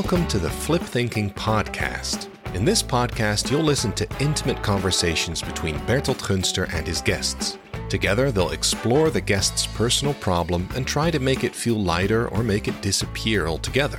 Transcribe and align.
Welcome 0.00 0.28
to 0.28 0.38
the 0.38 0.48
Flip 0.48 0.80
Thinking 0.80 1.28
Podcast. 1.28 2.28
In 2.54 2.64
this 2.64 2.84
podcast, 2.84 3.50
you'll 3.50 3.64
listen 3.64 3.90
to 3.94 4.06
intimate 4.20 4.62
conversations 4.62 5.42
between 5.42 5.84
Berthold 5.86 6.18
Gunster 6.18 6.68
and 6.72 6.86
his 6.86 7.02
guests. 7.02 7.58
Together, 7.88 8.30
they'll 8.30 8.52
explore 8.52 9.10
the 9.10 9.20
guest's 9.20 9.66
personal 9.66 10.14
problem 10.14 10.68
and 10.76 10.86
try 10.86 11.10
to 11.10 11.18
make 11.18 11.42
it 11.42 11.52
feel 11.52 11.74
lighter 11.74 12.28
or 12.28 12.44
make 12.44 12.68
it 12.68 12.80
disappear 12.80 13.48
altogether. 13.48 13.98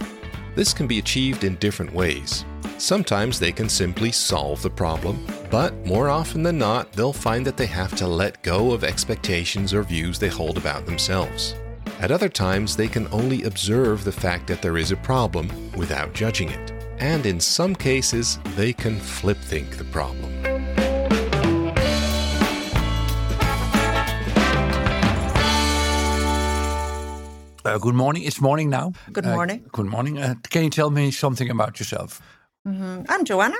This 0.55 0.73
can 0.73 0.87
be 0.87 0.99
achieved 0.99 1.43
in 1.43 1.57
different 1.57 1.93
ways. 1.93 2.45
Sometimes 2.77 3.37
they 3.37 3.51
can 3.51 3.67
simply 3.67 4.13
solve 4.13 4.61
the 4.61 4.69
problem, 4.69 5.27
but 5.51 5.85
more 5.85 6.07
often 6.07 6.43
than 6.43 6.57
not, 6.57 6.93
they'll 6.93 7.11
find 7.11 7.45
that 7.45 7.57
they 7.57 7.65
have 7.65 7.93
to 7.97 8.07
let 8.07 8.41
go 8.41 8.71
of 8.71 8.85
expectations 8.85 9.73
or 9.73 9.83
views 9.83 10.17
they 10.17 10.29
hold 10.29 10.57
about 10.57 10.85
themselves. 10.85 11.55
At 11.99 12.11
other 12.11 12.29
times, 12.29 12.75
they 12.77 12.87
can 12.87 13.07
only 13.11 13.43
observe 13.43 14.03
the 14.03 14.11
fact 14.11 14.47
that 14.47 14.61
there 14.61 14.77
is 14.77 14.91
a 14.91 14.95
problem 14.97 15.49
without 15.75 16.13
judging 16.13 16.49
it. 16.49 16.71
And 16.99 17.25
in 17.25 17.39
some 17.39 17.75
cases, 17.75 18.39
they 18.55 18.71
can 18.73 18.97
flip 18.99 19.37
think 19.37 19.77
the 19.77 19.83
problem. 19.85 20.33
Uh, 27.65 27.77
good 27.77 27.93
morning. 27.93 28.23
It's 28.23 28.39
morning 28.41 28.69
now. 28.69 28.93
Good 29.11 29.25
Uh, 29.25 29.35
morning. 29.35 29.65
good 29.71 29.85
morning. 29.85 30.17
Uh, 30.17 30.33
can 30.49 30.63
you 30.63 30.69
tell 30.69 30.89
me 30.89 31.11
something 31.11 31.49
about 31.49 31.77
yourself? 31.79 32.21
I'm 32.65 33.25
Joanna. 33.25 33.57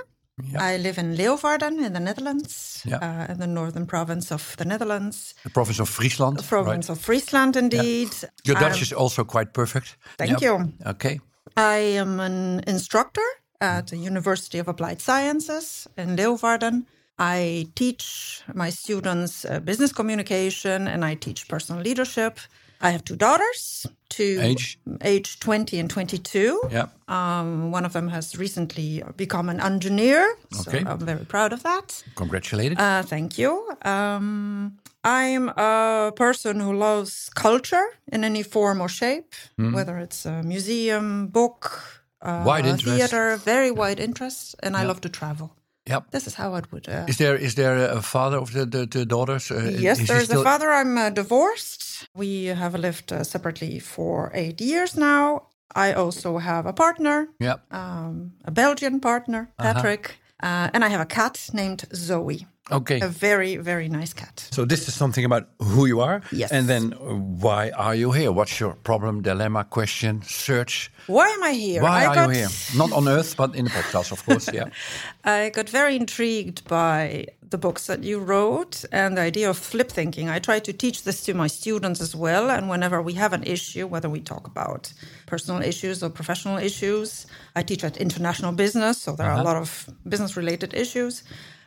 I 0.59 0.77
live 0.77 0.97
in 0.97 1.15
Leeuwarden 1.15 1.85
in 1.85 1.93
the 1.93 1.99
Netherlands, 1.99 2.81
Yeah. 2.85 2.99
uh, 3.01 3.31
in 3.31 3.39
the 3.39 3.47
northern 3.47 3.85
province 3.85 4.31
of 4.33 4.55
the 4.57 4.65
Netherlands, 4.65 5.33
The 5.43 5.49
province 5.49 5.81
of 5.81 5.89
Friesland. 5.89 6.37
the 6.37 6.43
province 6.43 6.89
right? 6.89 6.97
of 6.97 7.03
Friesland, 7.05 7.55
indeed. 7.55 8.09
Your 8.45 8.55
Dutch 8.59 8.77
Um, 8.77 8.81
is 8.81 8.93
also 8.93 9.23
quite 9.23 9.51
perfect. 9.53 9.97
Thank 10.17 10.41
you. 10.41 10.73
Okay. 10.85 11.19
I 11.57 11.97
am 11.99 12.19
an 12.19 12.61
instructor 12.67 13.25
at 13.61 13.87
the 13.87 13.97
University 13.97 14.59
of 14.59 14.67
Applied 14.67 15.01
Sciences 15.01 15.87
in 15.97 16.15
Leeuwarden. 16.15 16.85
I 17.17 17.67
teach 17.75 18.41
my 18.53 18.69
students 18.71 19.43
uh, 19.45 19.59
business 19.59 19.91
communication 19.93 20.87
and 20.87 21.03
I 21.03 21.15
teach 21.15 21.47
personal 21.47 21.81
leadership. 21.83 22.39
I 22.81 22.91
have 22.91 23.03
two 23.03 23.17
daughters, 23.17 23.85
two 24.09 24.39
Age? 24.41 24.77
age 25.03 25.39
20 25.39 25.79
and 25.79 25.89
22. 25.89 26.61
Yeah. 26.71 26.87
Um, 27.07 27.71
one 27.71 27.85
of 27.85 27.93
them 27.93 28.09
has 28.09 28.35
recently 28.37 29.03
become 29.15 29.49
an 29.49 29.59
engineer, 29.59 30.35
so 30.51 30.71
Okay. 30.71 30.83
I'm 30.85 30.99
very 30.99 31.25
proud 31.25 31.53
of 31.53 31.61
that. 31.63 32.03
Congratulated. 32.15 32.77
Uh, 32.79 33.03
thank 33.03 33.37
you. 33.37 33.51
Um, 33.85 34.77
I'm 35.03 35.49
a 35.49 36.11
person 36.15 36.59
who 36.59 36.73
loves 36.73 37.29
culture 37.35 37.85
in 38.11 38.23
any 38.23 38.43
form 38.43 38.81
or 38.81 38.89
shape, 38.89 39.33
whether 39.57 39.97
it's 39.97 40.25
a 40.25 40.43
museum, 40.43 41.27
book, 41.27 41.81
uh, 42.21 42.43
Wide 42.45 42.65
interest. 42.65 42.97
theater, 42.97 43.37
very 43.45 43.71
wide 43.71 43.99
interest, 43.99 44.55
and 44.63 44.75
I 44.75 44.83
love 44.85 44.99
to 45.01 45.09
travel. 45.09 45.55
Yep. 45.89 46.11
This 46.11 46.27
is 46.27 46.35
how 46.35 46.55
it 46.55 46.65
would. 46.71 46.87
Uh, 46.87 47.05
Is 47.07 47.17
there 47.17 47.35
is 47.41 47.53
there 47.55 47.77
a 47.97 48.01
father 48.01 48.37
of 48.37 48.51
the 48.51 48.65
the, 48.65 48.85
the 48.85 49.05
daughters? 49.05 49.49
Uh, 49.51 49.71
yes, 49.79 49.97
there's 50.07 50.29
a 50.29 50.43
father. 50.43 50.69
I'm 50.69 50.97
uh, 50.97 51.09
divorced. 51.09 51.83
We 52.15 52.45
have 52.45 52.75
lived 52.75 53.11
uh, 53.13 53.23
separately 53.23 53.79
for 53.79 54.31
eight 54.33 54.61
years 54.61 54.95
now. 54.97 55.47
I 55.75 55.93
also 55.93 56.37
have 56.39 56.65
a 56.65 56.73
partner, 56.73 57.27
Yeah. 57.39 57.57
um, 57.71 58.31
a 58.45 58.51
Belgian 58.51 58.99
partner, 58.99 59.51
Uh-huh. 59.59 59.73
Patrick, 59.73 60.17
uh, 60.41 60.69
and 60.73 60.83
I 60.83 60.89
have 60.89 61.01
a 61.01 61.05
cat 61.05 61.49
named 61.53 61.85
Zoe. 61.93 62.47
Okay. 62.71 62.99
A 63.01 63.07
very, 63.07 63.57
very 63.57 63.87
nice 63.89 64.13
cat. 64.13 64.47
So 64.51 64.65
this 64.65 64.87
is 64.87 64.93
something 64.93 65.25
about 65.25 65.47
who 65.59 65.85
you 65.87 66.01
are. 66.01 66.21
Yes. 66.31 66.51
And 66.51 66.67
then 66.67 66.93
uh, 66.93 67.15
why 67.41 67.71
are 67.71 67.95
you 67.95 68.11
here? 68.11 68.31
What's 68.31 68.59
your 68.59 68.75
problem, 68.83 69.21
dilemma, 69.21 69.63
question, 69.63 70.21
search? 70.23 70.91
Why 71.07 71.27
am 71.29 71.43
I 71.43 71.53
here? 71.53 71.81
Why 71.81 72.03
I 72.03 72.05
are 72.07 72.15
got, 72.15 72.29
you 72.29 72.35
here? 72.35 72.49
Not 72.77 72.91
on 72.91 73.07
Earth, 73.07 73.35
but 73.37 73.55
in 73.55 73.65
the 73.65 73.71
podcast, 73.71 74.11
of 74.11 74.23
course. 74.25 74.49
Yeah. 74.53 74.69
I 75.23 75.49
got 75.49 75.69
very 75.69 75.95
intrigued 75.95 76.67
by 76.67 77.25
the 77.49 77.57
books 77.57 77.87
that 77.87 78.03
you 78.03 78.19
wrote 78.19 78.85
and 78.91 79.17
the 79.17 79.21
idea 79.21 79.49
of 79.49 79.57
flip 79.57 79.89
thinking. 79.91 80.29
I 80.29 80.37
try 80.39 80.59
to 80.59 80.71
teach 80.73 81.03
this 81.03 81.23
to 81.25 81.33
my 81.33 81.47
students 81.47 81.99
as 82.01 82.15
well. 82.15 82.51
And 82.51 82.69
whenever 82.69 83.01
we 83.01 83.13
have 83.13 83.33
an 83.33 83.43
issue, 83.43 83.87
whether 83.87 84.07
we 84.09 84.19
talk 84.21 84.45
about 84.45 84.93
personal 85.25 85.61
issues 85.63 86.03
or 86.03 86.09
professional 86.11 86.59
issues, 86.59 87.25
I 87.55 87.63
teach 87.63 87.83
at 87.83 87.97
international 87.97 88.51
business. 88.51 89.01
So 89.01 89.15
there 89.15 89.25
are 89.25 89.31
a 89.31 89.35
Uh-huh. 89.41 89.43
lot 89.53 89.57
of 89.57 89.89
business 90.07 90.37
related 90.37 90.73
issues. 90.75 91.23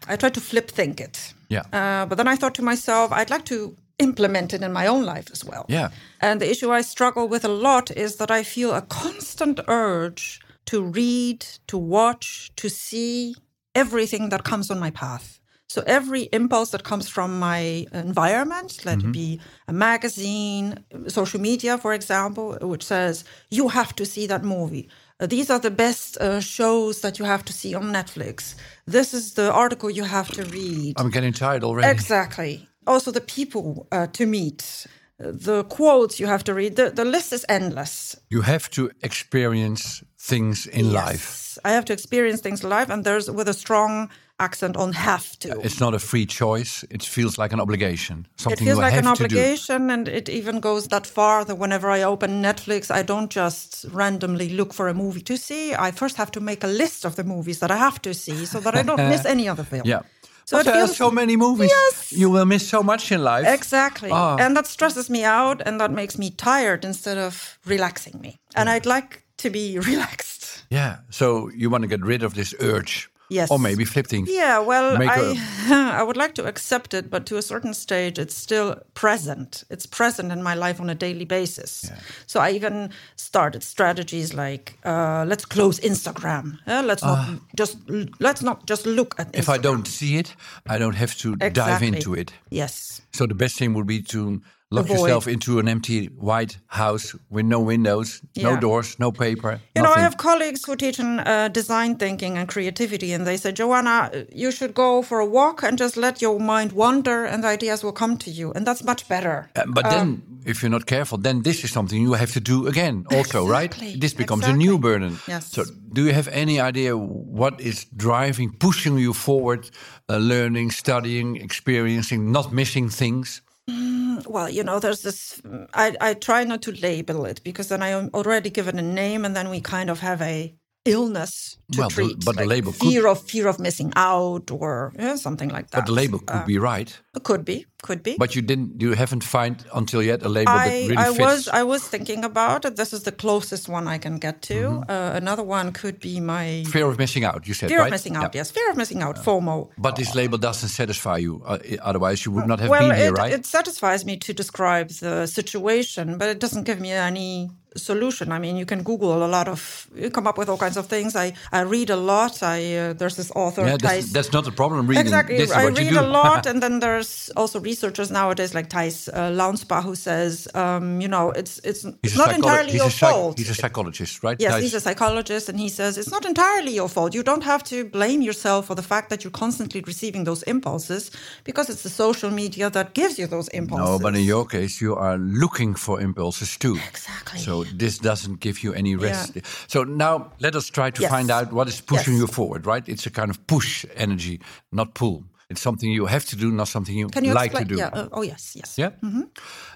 I 0.08 0.16
try 0.16 0.30
to 0.30 0.40
flip 0.40 0.70
think 0.70 1.00
it. 1.00 1.34
Yeah. 1.48 1.64
Uh, 1.72 2.06
but 2.06 2.16
then 2.16 2.28
I 2.28 2.36
thought 2.36 2.54
to 2.56 2.62
myself, 2.62 3.12
I'd 3.12 3.30
like 3.30 3.44
to 3.46 3.76
implement 3.98 4.52
it 4.52 4.62
in 4.62 4.72
my 4.72 4.86
own 4.86 5.04
life 5.04 5.28
as 5.30 5.44
well. 5.44 5.64
Yeah. 5.68 5.90
And 6.20 6.40
the 6.40 6.50
issue 6.50 6.70
I 6.72 6.82
struggle 6.82 7.28
with 7.28 7.44
a 7.44 7.48
lot 7.48 7.90
is 7.90 8.16
that 8.16 8.30
I 8.30 8.42
feel 8.42 8.72
a 8.72 8.82
constant 8.82 9.60
urge 9.68 10.40
to 10.66 10.82
read, 10.82 11.46
to 11.66 11.78
watch, 11.78 12.50
to 12.56 12.68
see 12.68 13.34
everything 13.74 14.30
that 14.30 14.44
comes 14.44 14.70
on 14.70 14.78
my 14.78 14.90
path. 14.90 15.40
So 15.68 15.82
every 15.86 16.28
impulse 16.32 16.70
that 16.72 16.84
comes 16.84 17.08
from 17.08 17.38
my 17.38 17.86
environment, 17.94 18.84
let 18.84 19.02
it 19.02 19.10
be 19.10 19.40
a 19.66 19.72
magazine, 19.72 20.84
social 21.08 21.40
media, 21.40 21.78
for 21.78 21.94
example, 21.94 22.58
which 22.60 22.84
says, 22.84 23.24
you 23.48 23.68
have 23.68 23.96
to 23.96 24.04
see 24.04 24.26
that 24.26 24.44
movie. 24.44 24.90
These 25.26 25.50
are 25.50 25.58
the 25.58 25.70
best 25.70 26.16
uh, 26.18 26.40
shows 26.40 27.00
that 27.00 27.18
you 27.18 27.24
have 27.24 27.44
to 27.44 27.52
see 27.52 27.74
on 27.74 27.92
Netflix. 27.92 28.54
This 28.86 29.14
is 29.14 29.34
the 29.34 29.52
article 29.52 29.90
you 29.90 30.04
have 30.04 30.28
to 30.32 30.44
read. 30.44 30.94
I'm 30.98 31.10
getting 31.10 31.32
tired 31.32 31.64
already. 31.64 31.88
Exactly. 31.88 32.68
Also, 32.86 33.10
the 33.10 33.20
people 33.20 33.86
uh, 33.92 34.06
to 34.08 34.26
meet, 34.26 34.86
the 35.18 35.64
quotes 35.64 36.18
you 36.18 36.26
have 36.26 36.42
to 36.44 36.54
read. 36.54 36.76
The, 36.76 36.90
the 36.90 37.04
list 37.04 37.32
is 37.32 37.46
endless. 37.48 38.16
You 38.30 38.42
have 38.42 38.68
to 38.70 38.90
experience 39.02 40.02
things 40.18 40.66
in 40.66 40.92
life. 40.92 41.54
Yes. 41.54 41.58
I 41.64 41.70
have 41.70 41.84
to 41.84 41.92
experience 41.92 42.40
things 42.40 42.64
live, 42.64 42.90
and 42.90 43.04
there's 43.04 43.30
with 43.30 43.48
a 43.48 43.54
strong 43.54 44.10
accent 44.38 44.76
on 44.76 44.92
have 44.92 45.38
to. 45.38 45.48
It's 45.60 45.80
not 45.80 45.94
a 45.94 45.98
free 45.98 46.26
choice. 46.26 46.84
It 46.90 47.02
feels 47.02 47.38
like 47.38 47.52
an 47.52 47.60
obligation. 47.60 48.26
It 48.34 48.40
Something 48.40 48.64
feels 48.66 48.76
you 48.78 48.82
like 48.82 48.92
have 48.94 49.06
an 49.06 49.14
to 49.14 49.18
do. 49.18 49.24
obligation, 49.24 49.90
and 49.90 50.08
it 50.08 50.28
even 50.28 50.60
goes 50.60 50.88
that 50.88 51.06
far 51.06 51.44
that 51.44 51.56
whenever 51.58 51.90
I 51.90 52.02
open 52.02 52.42
Netflix, 52.42 52.90
I 52.90 53.02
don't 53.02 53.30
just 53.30 53.84
randomly 53.92 54.48
look 54.48 54.72
for 54.74 54.88
a 54.88 54.94
movie 54.94 55.22
to 55.22 55.36
see. 55.36 55.74
I 55.74 55.90
first 55.92 56.16
have 56.16 56.30
to 56.32 56.40
make 56.40 56.64
a 56.64 56.68
list 56.68 57.04
of 57.04 57.14
the 57.14 57.24
movies 57.24 57.58
that 57.58 57.70
I 57.70 57.76
have 57.76 58.00
to 58.02 58.12
see 58.14 58.46
so 58.46 58.60
that 58.60 58.74
I 58.74 58.82
don't 58.82 59.08
miss 59.08 59.24
any 59.34 59.48
other 59.48 59.64
film. 59.64 59.82
Yeah. 59.84 60.00
So 60.44 60.56
But 60.56 60.66
it 60.66 60.72
there 60.72 60.82
are 60.84 60.88
so 60.88 61.10
many 61.10 61.36
movies. 61.36 61.70
Yes. 61.70 62.12
You 62.12 62.28
will 62.28 62.44
miss 62.46 62.68
so 62.68 62.82
much 62.82 63.12
in 63.12 63.22
life. 63.22 63.46
Exactly. 63.46 64.10
Ah. 64.12 64.36
And 64.40 64.56
that 64.56 64.66
stresses 64.66 65.08
me 65.08 65.22
out 65.24 65.62
and 65.66 65.78
that 65.80 65.92
makes 65.92 66.18
me 66.18 66.30
tired 66.30 66.84
instead 66.84 67.16
of 67.16 67.58
relaxing 67.64 68.20
me. 68.20 68.40
And 68.56 68.68
I'd 68.68 68.84
like 68.86 69.22
to 69.38 69.50
be 69.50 69.78
relaxed. 69.92 70.64
yeah. 70.70 70.96
So 71.10 71.48
you 71.56 71.70
want 71.70 71.82
to 71.82 71.88
get 71.88 72.00
rid 72.04 72.22
of 72.24 72.34
this 72.34 72.54
urge. 72.60 73.08
Yes. 73.32 73.50
Or 73.50 73.58
maybe 73.58 73.84
flip 73.84 74.06
things. 74.06 74.28
Yeah, 74.30 74.58
well, 74.66 74.98
Make 74.98 75.10
I 75.10 75.98
I 76.00 76.02
would 76.02 76.16
like 76.16 76.34
to 76.34 76.44
accept 76.46 76.94
it, 76.94 77.10
but 77.10 77.26
to 77.26 77.36
a 77.36 77.42
certain 77.42 77.74
stage 77.74 78.18
it's 78.22 78.34
still 78.34 78.76
present. 78.94 79.64
It's 79.70 79.86
present 79.86 80.32
in 80.32 80.42
my 80.42 80.54
life 80.54 80.80
on 80.82 80.90
a 80.90 80.94
daily 80.94 81.24
basis. 81.24 81.90
So 82.26 82.40
I 82.40 82.50
even 82.56 82.90
started 83.16 83.62
strategies 83.62 84.34
like 84.34 84.78
uh, 84.84 85.24
let's 85.28 85.44
close 85.44 85.80
Instagram. 85.80 86.58
Uh, 86.66 86.82
let's 86.84 87.02
not 87.02 87.40
just 87.56 87.76
let's 88.20 88.42
not 88.42 88.66
just 88.70 88.86
look 88.86 89.14
at 89.18 89.26
Ah. 89.34 89.38
If 89.38 89.48
I 89.48 89.58
don't 89.58 89.86
see 89.86 90.18
it, 90.18 90.36
I 90.74 90.78
don't 90.78 90.96
have 90.96 91.14
to 91.18 91.36
dive 91.36 91.82
into 91.82 92.14
it. 92.14 92.32
Yes. 92.50 93.00
So 93.12 93.26
the 93.26 93.34
best 93.34 93.56
thing 93.58 93.74
would 93.74 93.86
be 93.86 94.02
to 94.02 94.40
lock 94.72 94.86
Avoid. 94.86 95.00
yourself 95.00 95.28
into 95.28 95.58
an 95.58 95.68
empty 95.68 96.06
white 96.06 96.58
house 96.66 97.14
with 97.30 97.46
no 97.46 97.60
windows, 97.60 98.22
no 98.36 98.56
doors, 98.56 98.98
no 98.98 99.12
paper. 99.12 99.60
You 99.76 99.82
know, 99.82 99.92
I 99.92 100.00
have 100.00 100.16
colleagues 100.16 100.64
who 100.64 100.76
teach 100.76 100.98
in 100.98 101.20
uh, 101.20 101.48
design 101.48 101.96
thinking 101.96 102.38
and 102.38 102.48
creativity, 102.48 103.12
and 103.12 103.26
they 103.26 103.36
say, 103.36 103.52
Joanna, 103.52 104.10
you 104.32 104.50
should 104.50 104.74
go 104.74 105.02
for 105.02 105.20
a 105.20 105.26
walk 105.26 105.62
and 105.62 105.78
just 105.78 105.96
let 105.96 106.22
your 106.22 106.40
mind 106.40 106.72
wander, 106.72 107.24
and 107.24 107.44
the 107.44 107.48
ideas 107.48 107.84
will 107.84 107.92
come 107.92 108.16
to 108.18 108.30
you. 108.30 108.52
And 108.52 108.66
that's 108.66 108.82
much 108.82 109.08
better. 109.08 109.50
Uh, 109.54 109.64
but 109.68 109.84
then, 109.90 110.22
if 110.46 110.62
you're 110.62 110.70
not 110.70 110.86
careful, 110.86 111.18
then 111.18 111.42
this 111.42 111.64
is 111.64 111.70
something 111.70 112.00
you 112.00 112.14
have 112.14 112.32
to 112.32 112.40
do 112.40 112.66
again, 112.66 113.04
also, 113.12 113.46
right? 113.46 113.72
This 113.98 114.14
becomes 114.14 114.46
a 114.46 114.52
new 114.52 114.78
burden. 114.78 115.18
Yes. 115.28 115.52
So, 115.52 115.64
do 115.92 116.04
you 116.04 116.12
have 116.12 116.28
any 116.28 116.60
idea 116.60 116.96
what 116.96 117.60
is 117.60 117.84
driving, 117.96 118.52
pushing 118.58 118.98
you 118.98 119.12
forward, 119.12 119.70
uh, 120.08 120.16
learning, 120.16 120.70
studying, 120.70 121.36
experiencing, 121.36 122.32
not 122.32 122.52
missing 122.52 122.88
things? 122.88 123.42
Mm, 123.70 124.26
well, 124.28 124.50
you 124.50 124.64
know, 124.64 124.80
there's 124.80 125.02
this. 125.02 125.42
I, 125.74 125.96
I 126.00 126.14
try 126.14 126.44
not 126.44 126.62
to 126.62 126.72
label 126.72 127.26
it 127.26 127.42
because 127.44 127.68
then 127.68 127.82
I 127.82 127.88
am 127.90 128.10
already 128.14 128.50
given 128.50 128.78
a 128.78 128.82
name, 128.82 129.24
and 129.24 129.36
then 129.36 129.50
we 129.50 129.60
kind 129.60 129.90
of 129.90 130.00
have 130.00 130.22
a 130.22 130.54
illness 130.84 131.58
to 131.72 131.78
Well, 131.78 131.88
the- 131.88 131.94
treat. 131.94 132.24
but 132.24 132.34
the 132.36 132.42
like 132.42 132.48
label 132.48 132.72
could- 132.72 132.80
fear 132.90 133.06
of 133.06 133.22
fear 133.22 133.46
of 133.48 133.58
missing 133.58 133.92
out 133.96 134.50
or 134.50 134.92
yeah, 134.98 135.16
something 135.16 135.48
like 135.48 135.70
that. 135.70 135.78
But 135.78 135.86
the 135.86 135.92
label 135.92 136.18
could 136.18 136.44
be 136.46 136.58
right. 136.58 136.90
It 137.16 137.22
could 137.22 137.44
be, 137.44 137.66
could 137.82 138.02
be. 138.02 138.16
But 138.18 138.34
you 138.34 138.42
didn't, 138.42 138.80
you 138.80 138.92
haven't 138.94 139.22
found 139.24 139.64
until 139.74 140.02
yet 140.02 140.22
a 140.22 140.28
label 140.28 140.52
that 140.52 140.66
I, 140.68 140.86
really 140.88 140.96
I 140.96 141.04
fits. 141.12 141.18
was 141.18 141.48
I 141.48 141.62
was 141.62 141.82
thinking 141.86 142.24
about 142.24 142.64
it. 142.64 142.76
This 142.76 142.92
is 142.92 143.02
the 143.02 143.12
closest 143.12 143.68
one 143.68 143.86
I 143.86 143.98
can 143.98 144.18
get 144.18 144.42
to. 144.42 144.54
Mm-hmm. 144.54 144.90
Uh, 144.90 145.10
another 145.22 145.42
one 145.44 145.72
could 145.72 146.00
be 146.00 146.20
my 146.20 146.64
Fear 146.64 146.86
of 146.88 146.98
missing 146.98 147.24
out, 147.24 147.46
you 147.46 147.54
said, 147.54 147.68
fear 147.68 147.78
right? 147.78 147.86
of 147.86 147.92
missing 147.92 148.16
out. 148.16 148.34
Yeah. 148.34 148.40
Yes, 148.40 148.50
fear 148.50 148.70
of 148.70 148.76
missing 148.76 149.02
out. 149.02 149.16
FOMO. 149.16 149.68
But 149.78 149.96
this 149.96 150.14
label 150.14 150.38
doesn't 150.38 150.70
satisfy 150.70 151.18
you. 151.18 151.42
Uh, 151.46 151.58
otherwise, 151.82 152.24
you 152.26 152.32
would 152.32 152.46
not 152.46 152.60
have 152.60 152.70
well, 152.70 152.88
been 152.88 152.96
here, 152.98 153.08
it, 153.14 153.18
right? 153.18 153.32
it 153.32 153.46
satisfies 153.46 154.04
me 154.04 154.16
to 154.16 154.32
describe 154.32 154.88
the 155.00 155.26
situation, 155.26 156.18
but 156.18 156.28
it 156.28 156.38
doesn't 156.40 156.64
give 156.64 156.80
me 156.80 156.90
any 156.92 157.50
solution. 157.76 158.32
I 158.32 158.38
mean, 158.38 158.56
you 158.56 158.66
can 158.66 158.82
Google 158.82 159.24
a 159.24 159.26
lot 159.26 159.48
of, 159.48 159.88
you 159.94 160.10
come 160.10 160.26
up 160.26 160.38
with 160.38 160.48
all 160.48 160.58
kinds 160.58 160.76
of 160.76 160.86
things. 160.86 161.16
I, 161.16 161.32
I 161.50 161.60
read 161.60 161.90
a 161.90 161.96
lot. 161.96 162.42
I 162.42 162.76
uh, 162.76 162.92
there's 162.92 163.16
this 163.16 163.30
author. 163.34 163.64
Yeah, 163.64 163.76
that's, 163.76 164.12
that's 164.12 164.32
not 164.32 164.46
a 164.46 164.52
problem. 164.52 164.86
Reading. 164.86 165.02
Exactly. 165.02 165.50
I 165.52 165.66
read 165.66 165.92
a 165.92 166.02
lot, 166.02 166.46
and 166.50 166.62
then 166.62 166.80
there's 166.80 167.30
also 167.36 167.60
researchers 167.60 168.10
nowadays 168.10 168.54
like 168.54 168.68
Thijs 168.68 169.08
uh, 169.08 169.30
Launspach 169.30 169.82
who 169.82 169.94
says, 169.94 170.48
um, 170.54 171.00
you 171.00 171.08
know, 171.08 171.30
it's 171.30 171.58
it's 171.64 171.86
He's 172.02 172.16
not 172.16 172.34
entirely 172.34 172.74
your 172.74 172.90
fault. 172.90 173.38
He's 173.38 173.50
a 173.50 173.54
psychologist, 173.54 174.22
right? 174.22 174.36
Yes, 174.38 174.54
Thijs? 174.54 174.60
he's 174.60 174.74
a 174.74 174.80
psychologist, 174.80 175.48
and 175.48 175.58
he 175.58 175.68
says 175.68 175.98
it's 175.98 176.10
not 176.10 176.24
entirely 176.24 176.74
your 176.74 176.88
fault. 176.88 177.14
You 177.14 177.22
don't 177.22 177.44
have 177.44 177.62
to 177.64 177.84
blame 177.84 178.22
yourself 178.22 178.66
for 178.66 178.74
the 178.74 178.82
fact 178.82 179.10
that 179.10 179.24
you're 179.24 179.30
constantly 179.30 179.80
receiving 179.80 180.24
those 180.24 180.42
impulses 180.44 181.10
because 181.44 181.70
it's 181.70 181.82
the 181.82 181.90
social 181.90 182.30
media 182.30 182.70
that 182.70 182.94
gives 182.94 183.18
you 183.18 183.26
those 183.26 183.48
impulses. 183.48 183.88
No, 183.88 183.98
but 183.98 184.14
in 184.14 184.24
your 184.24 184.46
case, 184.46 184.80
you 184.80 184.94
are 184.96 185.18
looking 185.18 185.74
for 185.74 186.00
impulses 186.00 186.56
too. 186.56 186.78
Exactly. 186.88 187.38
So 187.40 187.61
this 187.78 187.98
doesn't 187.98 188.40
give 188.40 188.62
you 188.64 188.72
any 188.74 188.96
rest. 188.96 189.38
So 189.68 189.84
now 189.84 190.32
let 190.40 190.54
us 190.54 190.70
try 190.70 190.90
to 190.90 191.02
Yes. 191.02 191.10
find 191.10 191.30
out 191.30 191.52
what 191.52 191.68
is 191.68 191.80
pushing 191.80 192.14
Yes. 192.14 192.20
you 192.20 192.26
forward, 192.26 192.66
right? 192.66 192.88
It's 192.88 193.06
a 193.06 193.10
kind 193.10 193.30
of 193.30 193.38
push 193.46 193.84
energy, 193.96 194.40
not 194.70 194.94
pull. 194.94 195.24
It's 195.50 195.60
something 195.62 195.90
you 195.92 196.06
have 196.06 196.24
to 196.26 196.36
do, 196.36 196.50
not 196.50 196.68
something 196.68 196.96
you, 196.96 197.08
Can 197.08 197.24
you 197.24 197.34
like 197.34 197.50
explain? 197.52 197.68
to 197.68 197.74
do. 197.74 197.78
Yeah. 197.80 197.90
uh, 197.92 198.08
oh 198.12 198.22
yes, 198.22 198.54
yes. 198.56 198.78
Yeah. 198.78 198.90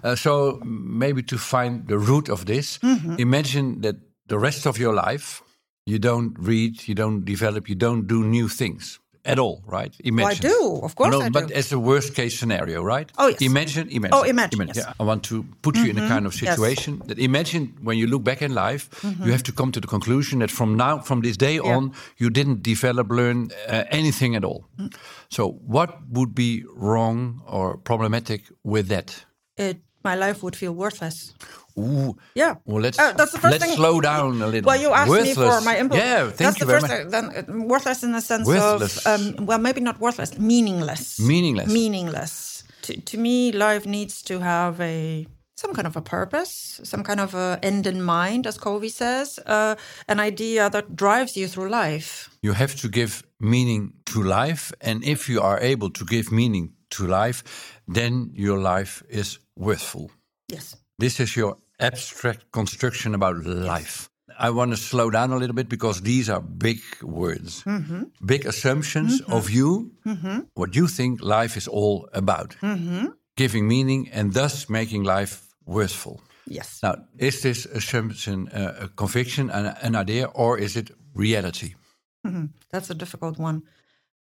Uh, 0.02 0.14
so 0.16 0.60
maybe 0.64 1.22
to 1.22 1.36
find 1.38 1.86
the 1.88 1.98
root 1.98 2.28
of 2.28 2.44
this, 2.44 2.78
Mm-hmm. 2.78 3.16
imagine 3.18 3.80
that 3.82 3.96
the 4.28 4.38
rest 4.38 4.66
of 4.66 4.78
your 4.78 4.94
life 4.94 5.42
you 5.86 5.98
don't 5.98 6.34
read, 6.38 6.88
you 6.88 6.94
don't 6.94 7.24
develop, 7.24 7.68
you 7.68 7.76
don't 7.76 8.06
do 8.06 8.24
new 8.24 8.48
things 8.48 8.98
at 9.26 9.38
all, 9.38 9.62
right? 9.66 9.94
Imagine. 10.04 10.46
I 10.46 10.48
do. 10.48 10.80
Of 10.82 10.94
course 10.94 11.12
no, 11.12 11.20
I 11.20 11.28
but 11.30 11.48
do. 11.48 11.54
as 11.54 11.72
a 11.72 11.78
worst 11.78 12.14
case 12.14 12.38
scenario, 12.38 12.82
right? 12.82 13.10
Oh, 13.18 13.28
yes. 13.28 13.40
Imagine, 13.42 13.88
imagine. 13.90 14.14
Oh, 14.14 14.22
imagine, 14.22 14.66
yes. 14.68 14.78
Mm-hmm. 14.78 14.88
Yeah. 14.88 14.94
I 15.00 15.04
want 15.04 15.22
to 15.24 15.44
put 15.62 15.76
you 15.76 15.86
in 15.90 15.98
a 15.98 16.08
kind 16.08 16.26
of 16.26 16.32
Yes. 16.34 16.42
Mm-hmm. 16.42 16.50
situation 16.62 17.02
that 17.06 17.18
imagine 17.18 17.74
when 17.82 17.98
you 17.98 18.06
look 18.06 18.22
back 18.24 18.40
in 18.42 18.54
life, 18.54 18.88
you 19.24 19.32
have 19.32 19.42
to 19.42 19.52
come 19.52 19.72
to 19.72 19.80
the 19.80 19.86
conclusion 19.88 20.38
that 20.40 20.50
from 20.50 20.76
now, 20.76 20.98
from 21.00 21.20
this 21.22 21.36
day 21.36 21.54
Yeah. 21.56 21.76
on, 21.76 21.92
you 22.18 22.30
didn't 22.30 22.62
develop, 22.62 23.10
learn 23.10 23.50
uh, 23.68 23.84
anything 23.90 24.36
at 24.36 24.44
all. 24.44 24.64
Mm. 24.78 24.94
So, 25.28 25.42
what 25.66 25.90
would 26.10 26.34
be 26.34 26.64
wrong 26.76 27.42
or 27.46 27.76
problematic 27.78 28.40
with 28.64 28.88
that? 28.88 29.24
It, 29.56 29.78
my 30.10 30.14
life 30.24 30.38
would 30.44 30.56
feel 30.62 30.72
worthless. 30.82 31.16
Ooh. 31.78 32.10
Yeah. 32.42 32.52
Well, 32.68 32.82
let's 32.86 32.98
Uh, 32.98 33.12
that's 33.18 33.32
the 33.34 33.40
first 33.42 33.52
let's 33.54 33.64
thing- 33.64 33.76
slow 33.80 33.96
down 34.10 34.30
a 34.46 34.48
little. 34.52 34.66
Well, 34.70 34.80
you 34.84 34.90
asked 35.00 35.12
me 35.28 35.34
for 35.34 35.60
my 35.70 35.74
input. 35.82 35.98
Yeah, 35.98 36.22
thank 36.24 36.36
That's 36.38 36.58
you 36.58 36.64
the 36.66 36.70
very 36.72 36.80
first 36.80 36.92
much. 36.92 37.00
thing. 37.02 37.10
Then 37.16 37.24
uh, 37.36 37.68
worthless 37.72 38.00
in 38.06 38.12
the 38.16 38.20
sense 38.30 38.46
Worthless. 38.48 38.94
of 39.04 39.12
um, 39.12 39.46
well, 39.48 39.60
maybe 39.66 39.80
not 39.88 39.96
worthless, 40.06 40.30
meaningless. 40.52 41.04
Meaningless. 41.32 41.68
Meaningless. 41.80 42.64
To, 42.84 42.90
to 43.10 43.16
me, 43.26 43.36
life 43.52 43.84
needs 43.96 44.22
to 44.22 44.34
have 44.40 44.74
a 44.80 45.26
some 45.62 45.72
kind 45.76 45.86
of 45.86 45.96
a 45.96 46.02
purpose, 46.02 46.80
some 46.92 47.02
kind 47.02 47.20
of 47.20 47.34
a 47.34 47.58
end 47.62 47.86
in 47.86 47.98
mind, 48.02 48.46
as 48.46 48.58
Covey 48.58 48.90
says, 48.90 49.38
uh, 49.46 49.74
an 50.12 50.18
idea 50.20 50.68
that 50.70 50.84
drives 51.04 51.32
you 51.36 51.48
through 51.48 51.70
life. 51.84 52.28
You 52.42 52.52
have 52.54 52.74
to 52.82 52.88
give 52.88 53.12
meaning 53.40 53.92
to 54.12 54.22
life, 54.22 54.64
and 54.80 55.02
if 55.04 55.28
you 55.28 55.40
are 55.40 55.58
able 55.72 55.90
to 55.98 56.04
give 56.04 56.30
meaning 56.30 56.66
to 56.96 57.06
life, 57.06 57.42
then 57.86 58.30
your 58.34 58.58
life 58.58 59.02
is 59.08 59.38
worthful. 59.56 60.10
Yes. 60.48 60.76
This 60.98 61.20
is 61.20 61.36
your 61.36 61.56
abstract 61.78 62.50
construction 62.52 63.14
about 63.14 63.44
life. 63.44 64.08
I 64.38 64.50
want 64.50 64.70
to 64.70 64.76
slow 64.76 65.10
down 65.10 65.32
a 65.32 65.36
little 65.36 65.54
bit 65.54 65.68
because 65.68 66.02
these 66.02 66.28
are 66.28 66.40
big 66.40 66.80
words, 67.02 67.62
mm-hmm. 67.64 68.04
big 68.24 68.46
assumptions 68.46 69.20
mm-hmm. 69.20 69.32
of 69.32 69.48
you, 69.50 69.92
mm-hmm. 70.04 70.40
what 70.54 70.74
you 70.74 70.88
think 70.88 71.22
life 71.22 71.56
is 71.56 71.68
all 71.68 72.08
about, 72.12 72.56
giving 73.36 73.66
meaning 73.66 74.10
and 74.12 74.34
thus 74.34 74.68
making 74.68 75.04
life 75.04 75.54
worthful. 75.64 76.20
Yes. 76.46 76.80
Now, 76.82 76.96
is 77.18 77.40
this 77.40 77.66
assumption 77.66 78.48
uh, 78.48 78.84
a 78.84 78.88
conviction, 78.88 79.50
an, 79.50 79.74
an 79.82 79.96
idea, 79.96 80.26
or 80.26 80.58
is 80.58 80.76
it 80.76 80.90
reality? 81.14 81.74
That's 82.70 82.90
a 82.90 82.94
difficult 82.94 83.38
one. 83.38 83.62